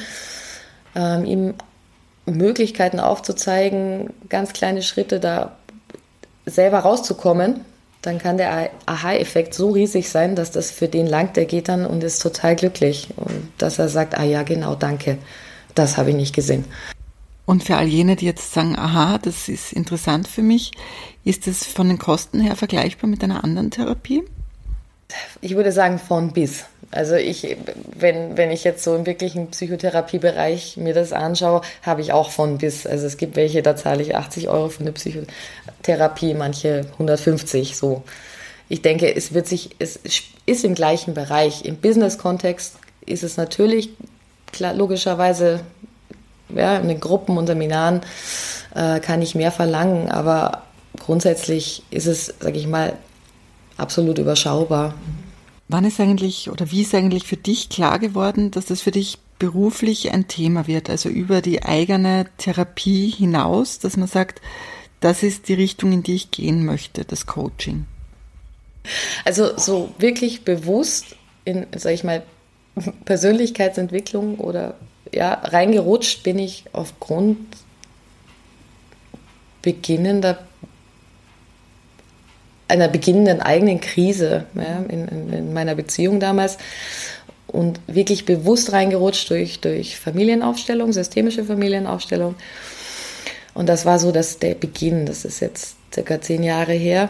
ähm, 0.94 1.24
ihm 1.24 1.54
Möglichkeiten 2.26 3.00
aufzuzeigen, 3.00 4.10
ganz 4.28 4.52
kleine 4.52 4.82
Schritte 4.82 5.18
da 5.18 5.56
selber 6.44 6.78
rauszukommen 6.78 7.64
dann 8.06 8.18
kann 8.18 8.36
der 8.36 8.70
Aha-Effekt 8.86 9.52
so 9.52 9.70
riesig 9.70 10.08
sein, 10.08 10.36
dass 10.36 10.52
das 10.52 10.70
für 10.70 10.86
den 10.86 11.06
langt, 11.06 11.36
der 11.36 11.44
geht 11.44 11.68
dann 11.68 11.84
und 11.84 12.04
ist 12.04 12.22
total 12.22 12.54
glücklich. 12.54 13.08
Und 13.16 13.50
dass 13.58 13.78
er 13.78 13.88
sagt, 13.88 14.16
ah 14.16 14.22
ja, 14.22 14.44
genau, 14.44 14.76
danke, 14.76 15.18
das 15.74 15.96
habe 15.96 16.10
ich 16.10 16.16
nicht 16.16 16.34
gesehen. 16.34 16.64
Und 17.46 17.64
für 17.64 17.76
all 17.76 17.86
jene, 17.86 18.16
die 18.16 18.26
jetzt 18.26 18.52
sagen, 18.52 18.76
aha, 18.76 19.18
das 19.18 19.48
ist 19.48 19.72
interessant 19.72 20.28
für 20.28 20.42
mich, 20.42 20.72
ist 21.24 21.46
es 21.48 21.66
von 21.66 21.88
den 21.88 21.98
Kosten 21.98 22.40
her 22.40 22.56
vergleichbar 22.56 23.10
mit 23.10 23.22
einer 23.24 23.42
anderen 23.42 23.70
Therapie? 23.70 24.22
Ich 25.40 25.54
würde 25.54 25.72
sagen 25.72 25.98
von 25.98 26.32
bis. 26.32 26.64
Also 26.96 27.14
ich, 27.14 27.56
wenn, 27.94 28.36
wenn 28.36 28.50
ich 28.50 28.64
jetzt 28.64 28.82
so 28.82 28.94
im 28.96 29.06
wirklichen 29.06 29.50
Psychotherapiebereich 29.50 30.76
mir 30.76 30.94
das 30.94 31.12
anschaue, 31.12 31.60
habe 31.82 32.00
ich 32.00 32.12
auch 32.12 32.30
von 32.30 32.58
bis. 32.58 32.86
Also 32.86 33.06
es 33.06 33.16
gibt 33.16 33.36
welche, 33.36 33.62
da 33.62 33.76
zahle 33.76 34.02
ich 34.02 34.16
80 34.16 34.48
Euro 34.48 34.68
für 34.68 34.80
eine 34.80 34.92
Psychotherapie, 34.92 36.34
manche 36.34 36.86
150 36.94 37.76
so. 37.76 38.02
Ich 38.68 38.82
denke, 38.82 39.14
es 39.14 39.32
wird 39.32 39.46
sich, 39.46 39.70
es 39.78 40.00
ist 40.44 40.64
im 40.64 40.74
gleichen 40.74 41.14
Bereich. 41.14 41.64
Im 41.64 41.76
Business-Kontext 41.76 42.76
ist 43.04 43.22
es 43.22 43.36
natürlich 43.36 43.90
klar, 44.52 44.74
logischerweise, 44.74 45.60
ja, 46.54 46.78
in 46.78 46.88
den 46.88 47.00
Gruppen 47.00 47.38
und 47.38 47.46
Seminaren 47.46 48.00
äh, 48.74 49.00
kann 49.00 49.22
ich 49.22 49.34
mehr 49.34 49.52
verlangen, 49.52 50.10
aber 50.10 50.62
grundsätzlich 50.98 51.82
ist 51.90 52.06
es, 52.06 52.34
sage 52.40 52.58
ich 52.58 52.66
mal, 52.66 52.94
absolut 53.76 54.18
überschaubar. 54.18 54.94
Wann 55.68 55.84
ist 55.84 55.98
eigentlich 55.98 56.50
oder 56.50 56.70
wie 56.70 56.82
ist 56.82 56.94
eigentlich 56.94 57.24
für 57.24 57.36
dich 57.36 57.68
klar 57.68 57.98
geworden, 57.98 58.50
dass 58.50 58.66
das 58.66 58.82
für 58.82 58.92
dich 58.92 59.18
beruflich 59.38 60.12
ein 60.12 60.28
Thema 60.28 60.66
wird, 60.66 60.88
also 60.88 61.08
über 61.08 61.42
die 61.42 61.64
eigene 61.64 62.26
Therapie 62.38 63.10
hinaus, 63.10 63.78
dass 63.78 63.96
man 63.96 64.08
sagt, 64.08 64.40
das 65.00 65.22
ist 65.22 65.48
die 65.48 65.54
Richtung, 65.54 65.92
in 65.92 66.02
die 66.02 66.14
ich 66.14 66.30
gehen 66.30 66.64
möchte, 66.64 67.04
das 67.04 67.26
Coaching? 67.26 67.86
Also 69.24 69.58
so 69.58 69.92
wirklich 69.98 70.42
bewusst 70.44 71.16
in, 71.44 71.66
sag 71.76 71.92
ich 71.92 72.04
mal, 72.04 72.22
Persönlichkeitsentwicklung 73.04 74.38
oder 74.38 74.76
ja, 75.12 75.34
reingerutscht 75.34 76.22
bin 76.22 76.38
ich 76.38 76.64
aufgrund 76.72 77.38
beginnender 79.62 80.46
einer 82.68 82.88
beginnenden 82.88 83.40
eigenen 83.40 83.80
Krise 83.80 84.44
ja, 84.54 84.84
in, 84.88 85.08
in, 85.08 85.32
in, 85.32 85.52
meiner 85.52 85.74
Beziehung 85.74 86.20
damals 86.20 86.58
und 87.46 87.80
wirklich 87.86 88.24
bewusst 88.24 88.72
reingerutscht 88.72 89.30
durch, 89.30 89.60
durch 89.60 89.98
Familienaufstellung, 89.98 90.92
systemische 90.92 91.44
Familienaufstellung. 91.44 92.34
Und 93.54 93.68
das 93.68 93.86
war 93.86 93.98
so 93.98 94.12
dass 94.12 94.38
der 94.38 94.54
Beginn, 94.54 95.06
das 95.06 95.24
ist 95.24 95.40
jetzt 95.40 95.76
circa 95.94 96.20
zehn 96.20 96.42
Jahre 96.42 96.72
her. 96.72 97.08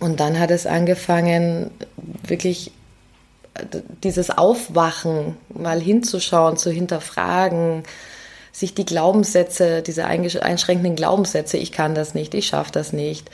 Und 0.00 0.20
dann 0.20 0.38
hat 0.38 0.50
es 0.50 0.66
angefangen, 0.66 1.70
wirklich 2.26 2.72
dieses 4.02 4.30
Aufwachen, 4.30 5.36
mal 5.48 5.80
hinzuschauen, 5.80 6.56
zu 6.56 6.70
hinterfragen, 6.70 7.84
sich 8.50 8.74
die 8.74 8.84
Glaubenssätze, 8.84 9.82
diese 9.82 10.04
einschränkenden 10.06 10.96
Glaubenssätze, 10.96 11.56
ich 11.56 11.72
kann 11.72 11.94
das 11.94 12.14
nicht, 12.14 12.34
ich 12.34 12.46
schaffe 12.46 12.72
das 12.72 12.92
nicht, 12.92 13.30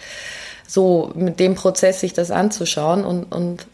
so 0.69 1.11
mit 1.15 1.41
dem 1.41 1.55
Prozess 1.55 2.01
sich 2.01 2.13
das 2.13 2.31
anzuschauen 2.31 3.05
und, 3.05 3.25
und 3.35 3.67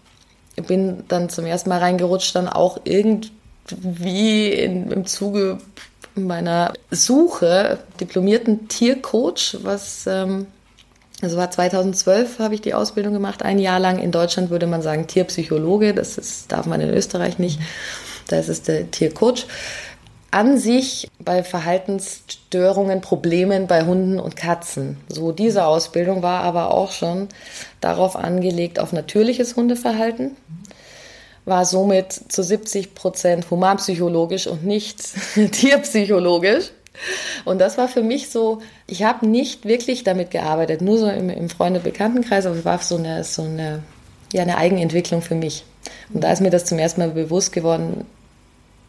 bin 0.67 1.03
dann 1.09 1.29
zum 1.29 1.45
ersten 1.45 1.69
Mal 1.69 1.81
reingerutscht, 1.81 2.35
dann 2.35 2.49
auch 2.49 2.81
irgendwie 2.85 4.49
in, 4.49 4.91
im 4.91 5.05
Zuge 5.05 5.59
meiner 6.15 6.73
Suche 6.91 7.81
diplomierten 8.01 8.69
Tiercoach, 8.69 9.59
was 9.63 10.07
ähm, 10.07 10.47
also 11.21 11.37
war 11.37 11.51
2012 11.51 12.39
habe 12.39 12.55
ich 12.55 12.61
die 12.61 12.75
Ausbildung 12.75 13.13
gemacht, 13.13 13.43
ein 13.43 13.59
Jahr 13.59 13.81
lang. 13.81 13.99
In 13.99 14.13
Deutschland 14.13 14.51
würde 14.51 14.67
man 14.67 14.83
sagen 14.83 15.07
Tierpsychologe, 15.07 15.95
das 15.95 16.19
ist, 16.19 16.53
darf 16.53 16.67
man 16.67 16.81
in 16.81 16.91
Österreich 16.91 17.39
nicht. 17.39 17.59
Da 18.29 18.37
ist 18.37 18.49
es 18.49 18.63
der 18.63 18.91
Tiercoach 18.91 19.47
an 20.35 20.59
sich 20.59 21.09
bei 21.21 21.45
Verhaltensstörungen, 21.45 23.01
Problemen 23.01 23.69
bei 23.69 23.87
Hunden 23.87 24.19
und 24.19 24.35
Katzen. 24.35 24.97
So 25.09 25.31
diese 25.31 25.65
Ausbildung 25.65 26.23
war 26.23 26.43
aber 26.43 26.75
auch 26.75 26.91
schon 26.91 27.29
darauf 27.81 28.17
angelegt 28.17 28.81
auf 28.81 28.93
natürliches 28.93 29.55
Hundeverhalten, 29.55 30.37
war 31.45 31.65
somit 31.65 32.13
zu 32.13 32.43
70 32.43 32.97
Prozent 32.97 33.49
humanpsychologisch 33.49 34.49
und 34.49 34.65
nicht 34.65 35.05
tierpsychologisch. 35.53 36.73
Und 37.45 37.61
das 37.61 37.79
war 37.79 37.87
für 37.87 38.03
mich 38.03 38.29
so, 38.29 38.61
ich 38.89 39.05
habe 39.05 39.29
nicht 39.29 39.67
wirklich 39.67 40.03
damit 40.03 40.33
gearbeitet, 40.33 40.81
nur 40.81 40.99
so 40.99 41.09
im, 41.09 41.31
im 41.31 41.49
Freunde- 41.49 41.79
und 41.79 41.85
Bekanntenkreis, 41.85 42.45
aber 42.47 42.57
es 42.57 42.65
war 42.65 42.81
so 42.81 42.97
eine, 42.97 43.23
so 43.23 43.43
eine, 43.43 43.85
ja, 44.33 44.43
eine 44.43 44.59
Eigenentwicklung 44.59 45.23
für 45.23 45.37
mich. 45.37 45.65
Und 46.13 46.25
da 46.25 46.33
ist 46.33 46.41
mir 46.41 46.51
das 46.51 46.65
zum 46.65 46.81
ersten 46.81 47.03
Mal 47.03 47.11
bewusst 47.11 47.53
geworden, 47.53 48.05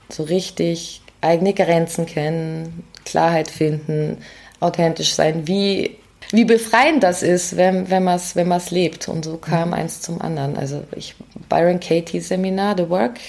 so 0.10 0.24
richtig 0.24 1.04
eigene 1.26 1.54
Grenzen 1.54 2.06
kennen, 2.06 2.84
Klarheit 3.06 3.50
finden, 3.50 4.18
authentisch 4.60 5.14
sein, 5.14 5.48
wie, 5.48 5.98
wie 6.32 6.46
befreiend 6.46 7.04
das 7.04 7.24
ist, 7.24 7.58
wenn, 7.58 7.90
wenn 7.90 8.04
man 8.04 8.16
es 8.16 8.36
wenn 8.36 8.52
lebt. 8.70 9.08
Und 9.08 9.26
so 9.26 9.38
kam 9.38 9.70
mhm. 9.70 9.74
eins 9.74 10.02
zum 10.02 10.22
anderen. 10.22 10.58
Also 10.58 10.84
ich, 10.96 11.16
Byron 11.50 11.80
Katie 11.80 12.20
Seminar, 12.20 12.76
The 12.78 12.90
Work. 12.90 13.20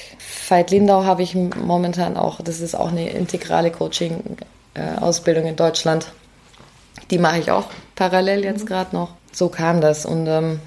Veit 0.48 0.70
Lindau 0.70 1.04
habe 1.04 1.22
ich 1.22 1.34
momentan 1.34 2.16
auch, 2.16 2.40
das 2.40 2.60
ist 2.60 2.74
auch 2.74 2.90
eine 2.90 3.10
integrale 3.10 3.70
Coaching-Ausbildung 3.70 5.46
in 5.46 5.56
Deutschland. 5.56 6.12
Die 7.10 7.18
mache 7.18 7.38
ich 7.38 7.50
auch 7.50 7.66
parallel 7.94 8.44
jetzt 8.44 8.64
mhm. 8.64 8.68
gerade 8.68 8.96
noch. 8.96 9.10
So 9.32 9.48
kam 9.48 9.80
das. 9.80 10.06
Und 10.06 10.26
ähm, 10.26 10.60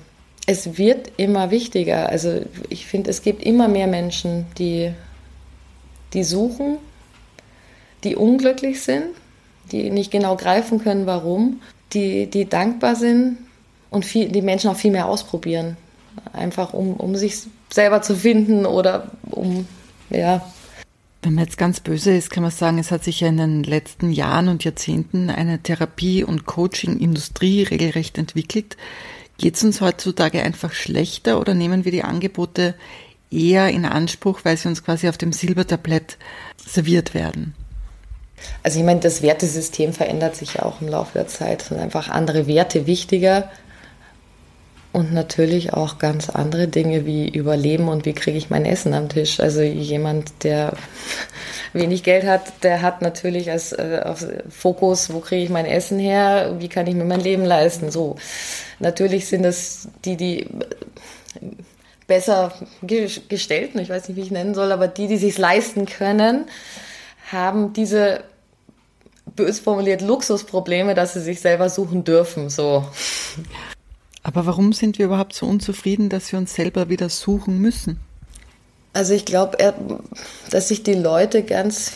es 0.46 0.78
wird 0.78 1.12
immer 1.18 1.52
wichtiger. 1.52 2.10
Also 2.10 2.42
ich 2.70 2.86
finde, 2.86 3.10
es 3.10 3.22
gibt 3.22 3.44
immer 3.44 3.68
mehr 3.68 3.88
Menschen, 3.88 4.46
die, 4.58 4.94
die 6.14 6.24
suchen 6.24 6.78
die 8.04 8.16
unglücklich 8.16 8.82
sind, 8.82 9.08
die 9.72 9.90
nicht 9.90 10.12
genau 10.12 10.36
greifen 10.36 10.82
können, 10.82 11.06
warum, 11.06 11.62
die, 11.94 12.28
die 12.28 12.48
dankbar 12.48 12.96
sind 12.96 13.38
und 13.90 14.06
viel, 14.06 14.30
die 14.30 14.42
Menschen 14.42 14.70
auch 14.70 14.76
viel 14.76 14.92
mehr 14.92 15.08
ausprobieren. 15.08 15.78
Einfach 16.34 16.74
um, 16.74 16.94
um 16.96 17.16
sich 17.16 17.44
selber 17.70 18.02
zu 18.02 18.16
finden 18.16 18.66
oder 18.66 19.12
um, 19.32 19.68
ja. 20.10 20.46
Wenn 21.22 21.36
man 21.36 21.46
jetzt 21.46 21.58
ganz 21.58 21.82
böse 21.82 22.16
ist, 22.16 22.30
kann 22.30 22.44
man 22.44 22.52
sagen, 22.52 22.80
es 22.80 22.92
hat 22.92 23.04
sich 23.04 23.20
ja 23.20 23.28
in 23.28 23.38
den 23.38 23.64
letzten 23.64 24.12
Jahren 24.12 24.48
und 24.48 24.64
Jahrzehnten 24.64 25.30
eine 25.30 25.60
Therapie- 25.60 26.24
und 26.24 26.46
Coaching-Industrie 26.46 27.64
regelrecht 27.64 28.18
entwickelt. 28.18 28.78
Geht 29.38 29.56
es 29.56 29.64
uns 29.64 29.82
heutzutage 29.82 30.42
einfach 30.42 30.74
schlechter 30.74 31.40
oder 31.40 31.54
nehmen 31.54 31.86
wir 31.86 31.92
die 31.92 32.04
Angebote 32.04 32.76
eher 33.32 33.70
in 33.70 33.86
Anspruch, 33.86 34.42
weil 34.44 34.58
sie 34.58 34.70
uns 34.70 34.84
quasi 34.84 35.10
auf 35.10 35.18
dem 35.18 35.34
Silbertablett 35.34 36.18
serviert 36.58 37.14
werden? 37.14 37.54
Also 38.64 38.80
ich 38.80 38.86
meine, 38.86 39.00
das 39.00 39.22
Wertesystem 39.22 39.94
verändert 39.94 40.36
sich 40.36 40.56
ja 40.56 40.64
auch 40.64 40.82
im 40.82 40.88
Laufe 40.88 41.14
der 41.14 41.28
Zeit. 41.28 41.62
Es 41.62 41.68
sind 41.70 41.80
einfach 41.80 42.10
andere 42.10 42.48
Werte 42.48 42.88
wichtiger 42.88 43.50
und 44.92 45.14
natürlich 45.14 45.74
auch 45.74 46.00
ganz 46.00 46.30
andere 46.30 46.68
Dinge 46.68 47.06
wie 47.06 47.30
Überleben 47.30 47.90
und 47.90 48.06
wie 48.06 48.14
kriege 48.14 48.38
ich 48.38 48.50
mein 48.50 48.66
Essen 48.66 48.94
am 48.94 49.08
Tisch. 49.08 49.40
Also 49.40 49.62
jemand, 49.62 50.44
der 50.44 50.74
wenig 51.74 52.04
Geld 52.04 52.26
hat, 52.26 52.42
der 52.64 52.82
hat 52.82 53.02
natürlich 53.02 53.52
als 53.52 53.72
äh, 53.72 54.04
Fokus, 54.50 55.14
wo 55.14 55.20
kriege 55.20 55.44
ich 55.44 55.50
mein 55.50 55.66
Essen 55.66 56.00
her, 56.00 56.56
wie 56.60 56.70
kann 56.70 56.88
ich 56.88 56.96
mir 56.96 57.06
mein 57.06 57.22
Leben 57.22 57.46
leisten. 57.46 57.92
So, 57.92 58.16
natürlich 58.80 59.28
sind 59.28 59.44
das 59.44 59.88
die, 60.06 60.18
die 60.18 60.48
besser 62.08 62.52
gestellten, 62.82 63.78
ich 63.80 63.90
weiß 63.90 64.08
nicht, 64.08 64.18
wie 64.18 64.24
ich 64.24 64.32
nennen 64.32 64.56
soll, 64.56 64.72
aber 64.72 64.88
die, 64.88 65.08
die 65.08 65.18
sich 65.18 65.38
leisten 65.38 65.86
können, 65.86 66.46
haben 67.32 67.74
diese 67.74 68.24
bös 69.36 69.60
formuliert 69.60 70.02
Luxusprobleme, 70.02 70.96
dass 70.96 71.14
sie 71.14 71.22
sich 71.22 71.42
selber 71.42 71.70
suchen 71.70 72.04
dürfen. 72.04 72.50
So. 72.50 72.86
Aber 74.24 74.46
warum 74.46 74.74
sind 74.74 74.98
wir 74.98 75.06
überhaupt 75.06 75.34
so 75.34 75.46
unzufrieden, 75.46 76.10
dass 76.10 76.32
wir 76.32 76.40
uns 76.40 76.54
selber 76.56 76.90
wieder 76.90 77.10
suchen 77.10 77.60
müssen? 77.60 78.00
Also 78.94 79.14
ich 79.14 79.26
glaube, 79.26 79.74
dass 80.50 80.68
sich 80.68 80.84
die 80.84 80.96
Leute 80.96 81.44
ganz, 81.44 81.94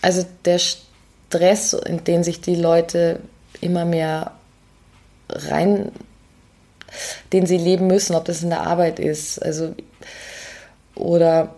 also 0.00 0.24
der 0.44 0.58
Stress, 0.58 1.72
in 1.72 2.04
den 2.04 2.22
sich 2.22 2.40
die 2.40 2.54
Leute 2.54 3.20
immer 3.60 3.84
mehr 3.84 4.32
rein, 5.28 5.90
den 7.32 7.46
sie 7.46 7.58
leben 7.58 7.88
müssen, 7.88 8.14
ob 8.14 8.24
das 8.24 8.42
in 8.42 8.50
der 8.50 8.62
Arbeit 8.66 9.00
ist, 9.00 9.42
also 9.42 9.74
oder 10.94 11.54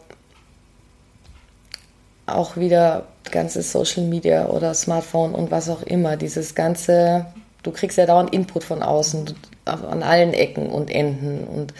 auch 2.27 2.57
wieder 2.57 3.05
ganzes 3.31 3.73
Social 3.73 4.05
Media 4.05 4.47
oder 4.47 4.75
Smartphone 4.75 5.35
und 5.35 5.51
was 5.51 5.69
auch 5.69 5.83
immer, 5.83 6.17
dieses 6.17 6.55
ganze, 6.55 7.27
du 7.63 7.71
kriegst 7.71 7.99
ja 7.99 8.07
dauernd 8.07 8.33
Input 8.33 8.65
von 8.65 8.83
außen 8.83 9.35
an 9.65 10.03
allen 10.03 10.33
Ecken 10.33 10.69
und 10.69 10.91
Enden. 10.91 11.45
Und 11.45 11.75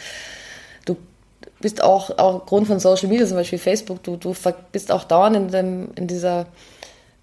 du 0.85 0.97
bist 1.59 1.83
auch, 1.83 2.11
auch 2.11 2.35
aufgrund 2.35 2.67
von 2.67 2.79
Social 2.79 3.07
Media, 3.07 3.25
zum 3.25 3.37
Beispiel 3.37 3.59
Facebook, 3.59 4.03
du, 4.03 4.17
du 4.17 4.35
bist 4.71 4.91
auch 4.91 5.03
dauernd 5.03 5.35
in, 5.35 5.47
dem, 5.49 5.89
in 5.95 6.07
dieser, 6.07 6.47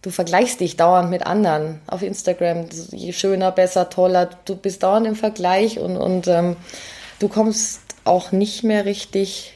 du 0.03 0.11
vergleichst 0.11 0.61
dich 0.61 0.77
dauernd 0.77 1.11
mit 1.11 1.27
anderen 1.27 1.81
auf 1.87 2.03
Instagram, 2.03 2.67
je 2.91 3.13
schöner, 3.13 3.53
besser, 3.53 3.91
toller, 3.91 4.31
du 4.45 4.57
bist 4.57 4.83
dauernd 4.83 5.07
im 5.07 5.17
Vergleich 5.17 5.79
und, 5.79 5.97
und 5.97 6.29
ähm, 6.29 6.57
du 7.19 7.29
kommst 7.29 7.81
auch 8.05 8.33
nicht 8.33 8.65
mehr 8.65 8.85
richtig 8.85 9.54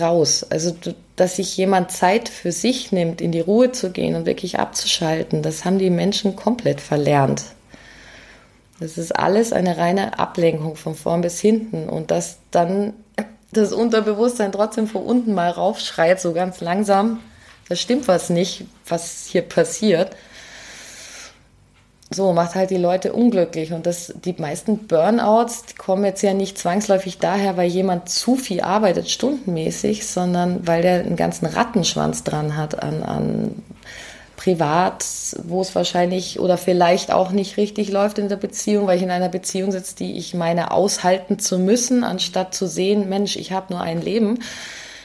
raus. 0.00 0.44
Also, 0.48 0.76
dass 1.16 1.36
sich 1.36 1.56
jemand 1.56 1.90
Zeit 1.90 2.28
für 2.28 2.52
sich 2.52 2.92
nimmt, 2.92 3.20
in 3.20 3.32
die 3.32 3.40
Ruhe 3.40 3.72
zu 3.72 3.90
gehen 3.90 4.14
und 4.14 4.26
wirklich 4.26 4.58
abzuschalten, 4.58 5.42
das 5.42 5.64
haben 5.64 5.78
die 5.78 5.90
Menschen 5.90 6.36
komplett 6.36 6.80
verlernt. 6.80 7.44
Das 8.78 8.98
ist 8.98 9.12
alles 9.12 9.52
eine 9.52 9.78
reine 9.78 10.18
Ablenkung 10.18 10.76
von 10.76 10.94
vorn 10.94 11.22
bis 11.22 11.40
hinten 11.40 11.88
und 11.88 12.10
dass 12.10 12.38
dann 12.50 12.92
das 13.52 13.72
Unterbewusstsein 13.72 14.52
trotzdem 14.52 14.86
von 14.86 15.02
unten 15.02 15.32
mal 15.32 15.50
raufschreit, 15.50 16.20
so 16.20 16.32
ganz 16.32 16.60
langsam, 16.60 17.20
da 17.68 17.76
stimmt 17.76 18.06
was 18.06 18.28
nicht, 18.28 18.66
was 18.86 19.26
hier 19.30 19.42
passiert 19.42 20.14
so 22.10 22.32
macht 22.32 22.54
halt 22.54 22.70
die 22.70 22.76
Leute 22.76 23.12
unglücklich. 23.12 23.72
Und 23.72 23.86
das, 23.86 24.14
die 24.24 24.34
meisten 24.38 24.86
Burnouts 24.86 25.64
kommen 25.76 26.04
jetzt 26.04 26.22
ja 26.22 26.34
nicht 26.34 26.56
zwangsläufig 26.56 27.18
daher, 27.18 27.56
weil 27.56 27.68
jemand 27.68 28.08
zu 28.08 28.36
viel 28.36 28.60
arbeitet, 28.60 29.10
stundenmäßig, 29.10 30.06
sondern 30.06 30.66
weil 30.66 30.82
der 30.82 31.00
einen 31.00 31.16
ganzen 31.16 31.46
Rattenschwanz 31.46 32.22
dran 32.22 32.56
hat 32.56 32.80
an, 32.82 33.02
an 33.02 33.62
privat, 34.36 35.04
wo 35.44 35.60
es 35.60 35.74
wahrscheinlich 35.74 36.38
oder 36.38 36.58
vielleicht 36.58 37.10
auch 37.10 37.32
nicht 37.32 37.56
richtig 37.56 37.90
läuft 37.90 38.18
in 38.18 38.28
der 38.28 38.36
Beziehung, 38.36 38.86
weil 38.86 38.98
ich 38.98 39.02
in 39.02 39.10
einer 39.10 39.28
Beziehung 39.28 39.72
sitze, 39.72 39.96
die 39.96 40.18
ich 40.18 40.34
meine 40.34 40.70
aushalten 40.70 41.38
zu 41.38 41.58
müssen, 41.58 42.04
anstatt 42.04 42.54
zu 42.54 42.68
sehen, 42.68 43.08
Mensch, 43.08 43.36
ich 43.36 43.50
habe 43.50 43.72
nur 43.72 43.82
ein 43.82 44.00
Leben. 44.00 44.40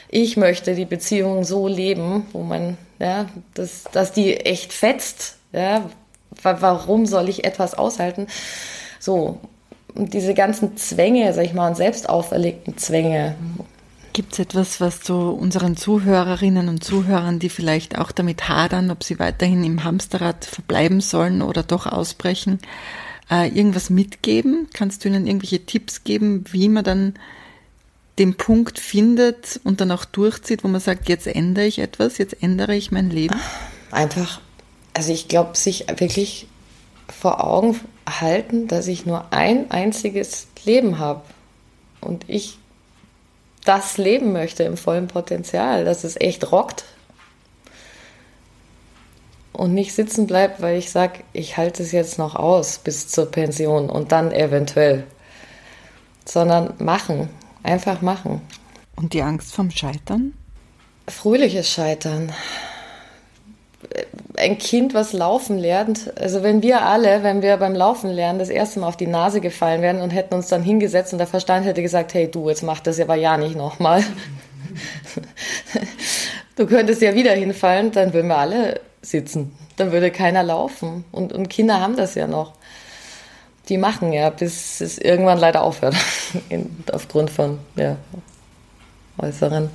Ich 0.08 0.36
möchte 0.36 0.74
die 0.74 0.84
Beziehung 0.84 1.42
so 1.42 1.66
leben, 1.66 2.26
wo 2.32 2.42
man, 2.42 2.76
ja, 2.98 3.26
dass, 3.54 3.84
dass 3.90 4.12
die 4.12 4.36
echt 4.36 4.72
fetzt. 4.72 5.38
Ja, 5.52 5.86
warum 6.42 7.06
soll 7.06 7.28
ich 7.28 7.44
etwas 7.44 7.74
aushalten? 7.74 8.26
So, 8.98 9.40
und 9.94 10.14
diese 10.14 10.34
ganzen 10.34 10.76
Zwänge, 10.76 11.32
sag 11.34 11.44
ich 11.44 11.54
mal, 11.54 11.68
und 11.68 11.76
selbst 11.76 12.08
auferlegten 12.08 12.78
Zwänge, 12.78 13.36
Gibt 14.12 14.34
es 14.34 14.40
etwas, 14.40 14.78
was 14.78 15.00
du 15.00 15.30
unseren 15.30 15.74
Zuhörerinnen 15.74 16.68
und 16.68 16.84
Zuhörern, 16.84 17.38
die 17.38 17.48
vielleicht 17.48 17.98
auch 17.98 18.12
damit 18.12 18.46
hadern, 18.46 18.90
ob 18.90 19.04
sie 19.04 19.18
weiterhin 19.18 19.64
im 19.64 19.84
Hamsterrad 19.84 20.44
verbleiben 20.44 21.00
sollen 21.00 21.40
oder 21.40 21.62
doch 21.62 21.86
ausbrechen, 21.86 22.58
äh, 23.30 23.48
irgendwas 23.48 23.88
mitgeben? 23.88 24.68
Kannst 24.74 25.02
du 25.04 25.08
ihnen 25.08 25.26
irgendwelche 25.26 25.64
Tipps 25.64 26.04
geben, 26.04 26.44
wie 26.52 26.68
man 26.68 26.84
dann 26.84 27.14
den 28.18 28.34
Punkt 28.34 28.78
findet 28.78 29.58
und 29.64 29.80
dann 29.80 29.90
auch 29.90 30.04
durchzieht, 30.04 30.62
wo 30.62 30.68
man 30.68 30.82
sagt, 30.82 31.08
jetzt 31.08 31.26
ändere 31.26 31.64
ich 31.64 31.78
etwas, 31.78 32.18
jetzt 32.18 32.42
ändere 32.42 32.76
ich 32.76 32.92
mein 32.92 33.08
Leben? 33.08 33.40
Einfach, 33.90 34.42
also 34.94 35.12
ich 35.12 35.28
glaube, 35.28 35.56
sich 35.56 35.86
wirklich 35.96 36.46
vor 37.08 37.44
Augen 37.44 37.78
halten, 38.08 38.68
dass 38.68 38.88
ich 38.88 39.06
nur 39.06 39.32
ein 39.32 39.70
einziges 39.70 40.48
Leben 40.64 40.98
habe 40.98 41.22
und 42.00 42.24
ich 42.28 42.58
das 43.64 43.96
leben 43.96 44.32
möchte 44.32 44.64
im 44.64 44.76
vollen 44.76 45.06
Potenzial, 45.06 45.84
dass 45.84 46.04
es 46.04 46.20
echt 46.20 46.50
rockt 46.50 46.84
und 49.52 49.74
nicht 49.74 49.94
sitzen 49.94 50.26
bleibt, 50.26 50.60
weil 50.60 50.78
ich 50.78 50.90
sage, 50.90 51.20
ich 51.32 51.56
halte 51.56 51.82
es 51.82 51.92
jetzt 51.92 52.18
noch 52.18 52.34
aus 52.34 52.78
bis 52.78 53.08
zur 53.08 53.30
Pension 53.30 53.88
und 53.88 54.10
dann 54.10 54.32
eventuell, 54.32 55.04
sondern 56.24 56.74
machen, 56.78 57.28
einfach 57.62 58.02
machen. 58.02 58.40
Und 58.96 59.12
die 59.12 59.22
Angst 59.22 59.54
vom 59.54 59.70
Scheitern? 59.70 60.34
Fröhliches 61.08 61.68
Scheitern 61.68 62.32
ein 64.36 64.58
Kind, 64.58 64.94
was 64.94 65.12
laufen 65.12 65.58
lernt, 65.58 66.12
also 66.18 66.42
wenn 66.42 66.62
wir 66.62 66.82
alle, 66.82 67.22
wenn 67.22 67.42
wir 67.42 67.56
beim 67.58 67.74
Laufen 67.74 68.10
lernen, 68.10 68.38
das 68.38 68.48
erste 68.48 68.80
Mal 68.80 68.88
auf 68.88 68.96
die 68.96 69.06
Nase 69.06 69.40
gefallen 69.40 69.82
wären 69.82 70.00
und 70.00 70.10
hätten 70.10 70.34
uns 70.34 70.48
dann 70.48 70.62
hingesetzt 70.62 71.12
und 71.12 71.18
der 71.18 71.26
Verstand 71.26 71.66
hätte 71.66 71.82
gesagt, 71.82 72.14
hey 72.14 72.30
du, 72.30 72.48
jetzt 72.48 72.62
mach 72.62 72.80
das 72.80 72.98
aber 73.00 73.14
ja 73.14 73.36
nicht 73.36 73.56
nochmal. 73.56 74.02
du 76.56 76.66
könntest 76.66 77.02
ja 77.02 77.14
wieder 77.14 77.32
hinfallen, 77.32 77.92
dann 77.92 78.12
würden 78.12 78.28
wir 78.28 78.38
alle 78.38 78.80
sitzen. 79.02 79.56
Dann 79.76 79.92
würde 79.92 80.10
keiner 80.10 80.42
laufen. 80.42 81.04
Und, 81.12 81.32
und 81.32 81.48
Kinder 81.48 81.80
haben 81.80 81.96
das 81.96 82.14
ja 82.14 82.26
noch. 82.26 82.52
Die 83.68 83.78
machen 83.78 84.12
ja, 84.12 84.30
bis 84.30 84.80
es 84.80 84.98
irgendwann 84.98 85.38
leider 85.38 85.62
aufhört. 85.62 85.94
In, 86.48 86.84
aufgrund 86.92 87.30
von 87.30 87.58
ja, 87.76 87.96
äußeren. 89.18 89.70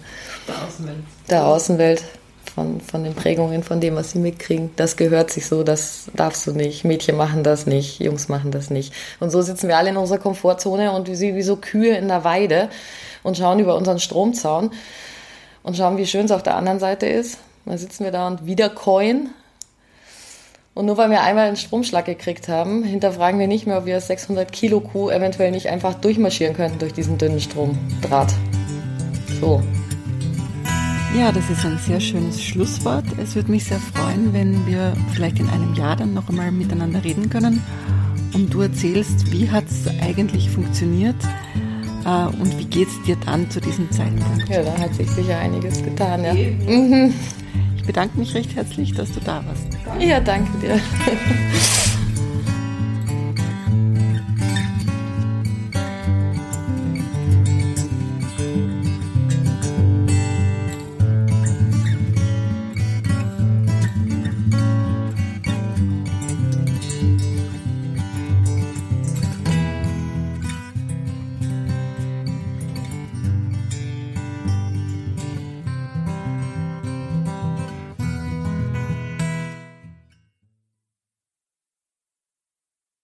Der 0.47 0.56
Außenwelt. 0.63 0.97
Der 1.30 1.45
Außenwelt 1.45 2.03
von, 2.58 2.82
von 2.82 3.04
den 3.04 3.13
Prägungen, 3.13 3.62
von 3.62 3.80
dem, 3.80 3.93
was 3.93 4.10
sie 4.10 4.17
mitkriegen. 4.17 4.72
Das 4.78 4.98
gehört 4.98 5.30
sich 5.30 5.46
so, 5.46 5.62
das 5.62 6.06
darfst 6.15 6.48
du 6.48 6.54
nicht. 6.54 6.86
Mädchen 6.86 7.15
machen 7.15 7.43
das 7.43 7.67
nicht, 7.67 8.00
Jungs 8.00 8.30
machen 8.30 8.50
das 8.50 8.72
nicht. 8.72 8.96
Und 9.20 9.30
so 9.30 9.43
sitzen 9.43 9.67
wir 9.67 9.78
alle 9.78 9.91
in 9.91 9.98
unserer 9.98 10.17
Komfortzone 10.17 10.91
und 10.91 11.08
wie, 11.08 11.36
wie 11.36 11.41
so 11.43 11.58
Kühe 11.58 11.96
in 11.96 12.08
der 12.08 12.24
Weide 12.24 12.70
und 13.22 13.38
schauen 13.38 13.60
über 13.60 13.76
unseren 13.76 14.00
Stromzaun 14.00 14.72
und 15.62 15.78
schauen, 15.78 15.98
wie 15.98 16.08
schön 16.08 16.26
es 16.26 16.32
auf 16.32 16.41
der 16.41 16.56
anderen 16.56 16.80
Seite 16.80 17.06
ist. 17.06 17.38
Dann 17.65 17.78
sitzen 17.78 18.04
wir 18.04 18.12
da 18.12 18.26
und 18.26 18.48
wieder 18.48 18.70
coin. 18.70 19.30
Und 20.74 20.88
nur 20.88 20.98
weil 20.98 21.12
wir 21.12 21.22
einmal 21.22 21.46
einen 21.48 21.58
Stromschlag 21.58 22.06
gekriegt 22.06 22.48
haben, 22.48 22.84
hinterfragen 22.84 23.39
wir 23.39 23.48
nicht 23.48 23.67
mehr, 23.67 23.78
ob 23.78 23.86
wir 23.86 24.02
600 24.02 24.52
Kilo 24.52 24.80
Kuh 24.80 25.12
eventuell 25.12 25.52
nicht 25.52 25.70
einfach 25.70 25.93
durchmarschieren 25.93 26.56
könnten 26.56 26.80
durch 26.80 26.93
diesen 26.93 27.20
dünnen 27.20 27.39
Stromdraht. 27.39 28.34
So. 29.39 29.62
Ja, 31.17 31.32
das 31.32 31.49
ist 31.49 31.65
ein 31.65 31.80
sehr 31.80 31.99
schönes 31.99 32.43
Schlusswort. 32.43 33.06
Es 33.17 33.34
würde 33.34 33.49
mich 33.49 33.63
sehr 33.63 33.80
freuen, 33.80 34.34
wenn 34.34 34.67
wir 34.67 34.93
vielleicht 35.13 35.39
in 35.39 35.49
einem 35.49 35.73
Jahr 35.73 35.95
dann 35.95 36.13
noch 36.13 36.30
einmal 36.30 36.51
miteinander 36.51 37.03
reden 37.03 37.27
können 37.27 37.63
und 38.36 38.53
du 38.53 38.62
erzählst, 38.62 39.32
wie 39.32 39.49
hat 39.49 39.63
es 39.65 39.88
eigentlich 39.99 40.47
funktioniert 40.51 41.15
äh, 42.06 42.27
und 42.39 42.60
wie 42.60 42.65
geht 42.65 42.88
es 42.88 43.01
dir 43.01 43.17
dann 43.25 43.49
zu 43.49 43.60
diesem 43.60 43.89
Zeitpunkt. 43.91 44.47
Ja, 44.47 44.62
da 44.62 44.77
hat 44.77 44.93
sich 44.93 45.10
sicher 45.10 45.39
einiges 45.39 45.82
getan, 45.84 46.23
ja. 46.23 46.34
Ich 46.34 47.84
bedanke 47.84 48.19
mich 48.19 48.36
recht 48.36 48.56
herzlich, 48.56 48.93
dass 48.93 49.12
du 49.12 49.19
da 49.19 49.43
warst. 49.43 49.65
Ja, 49.99 50.19
danke 50.19 50.51
dir. 50.60 50.80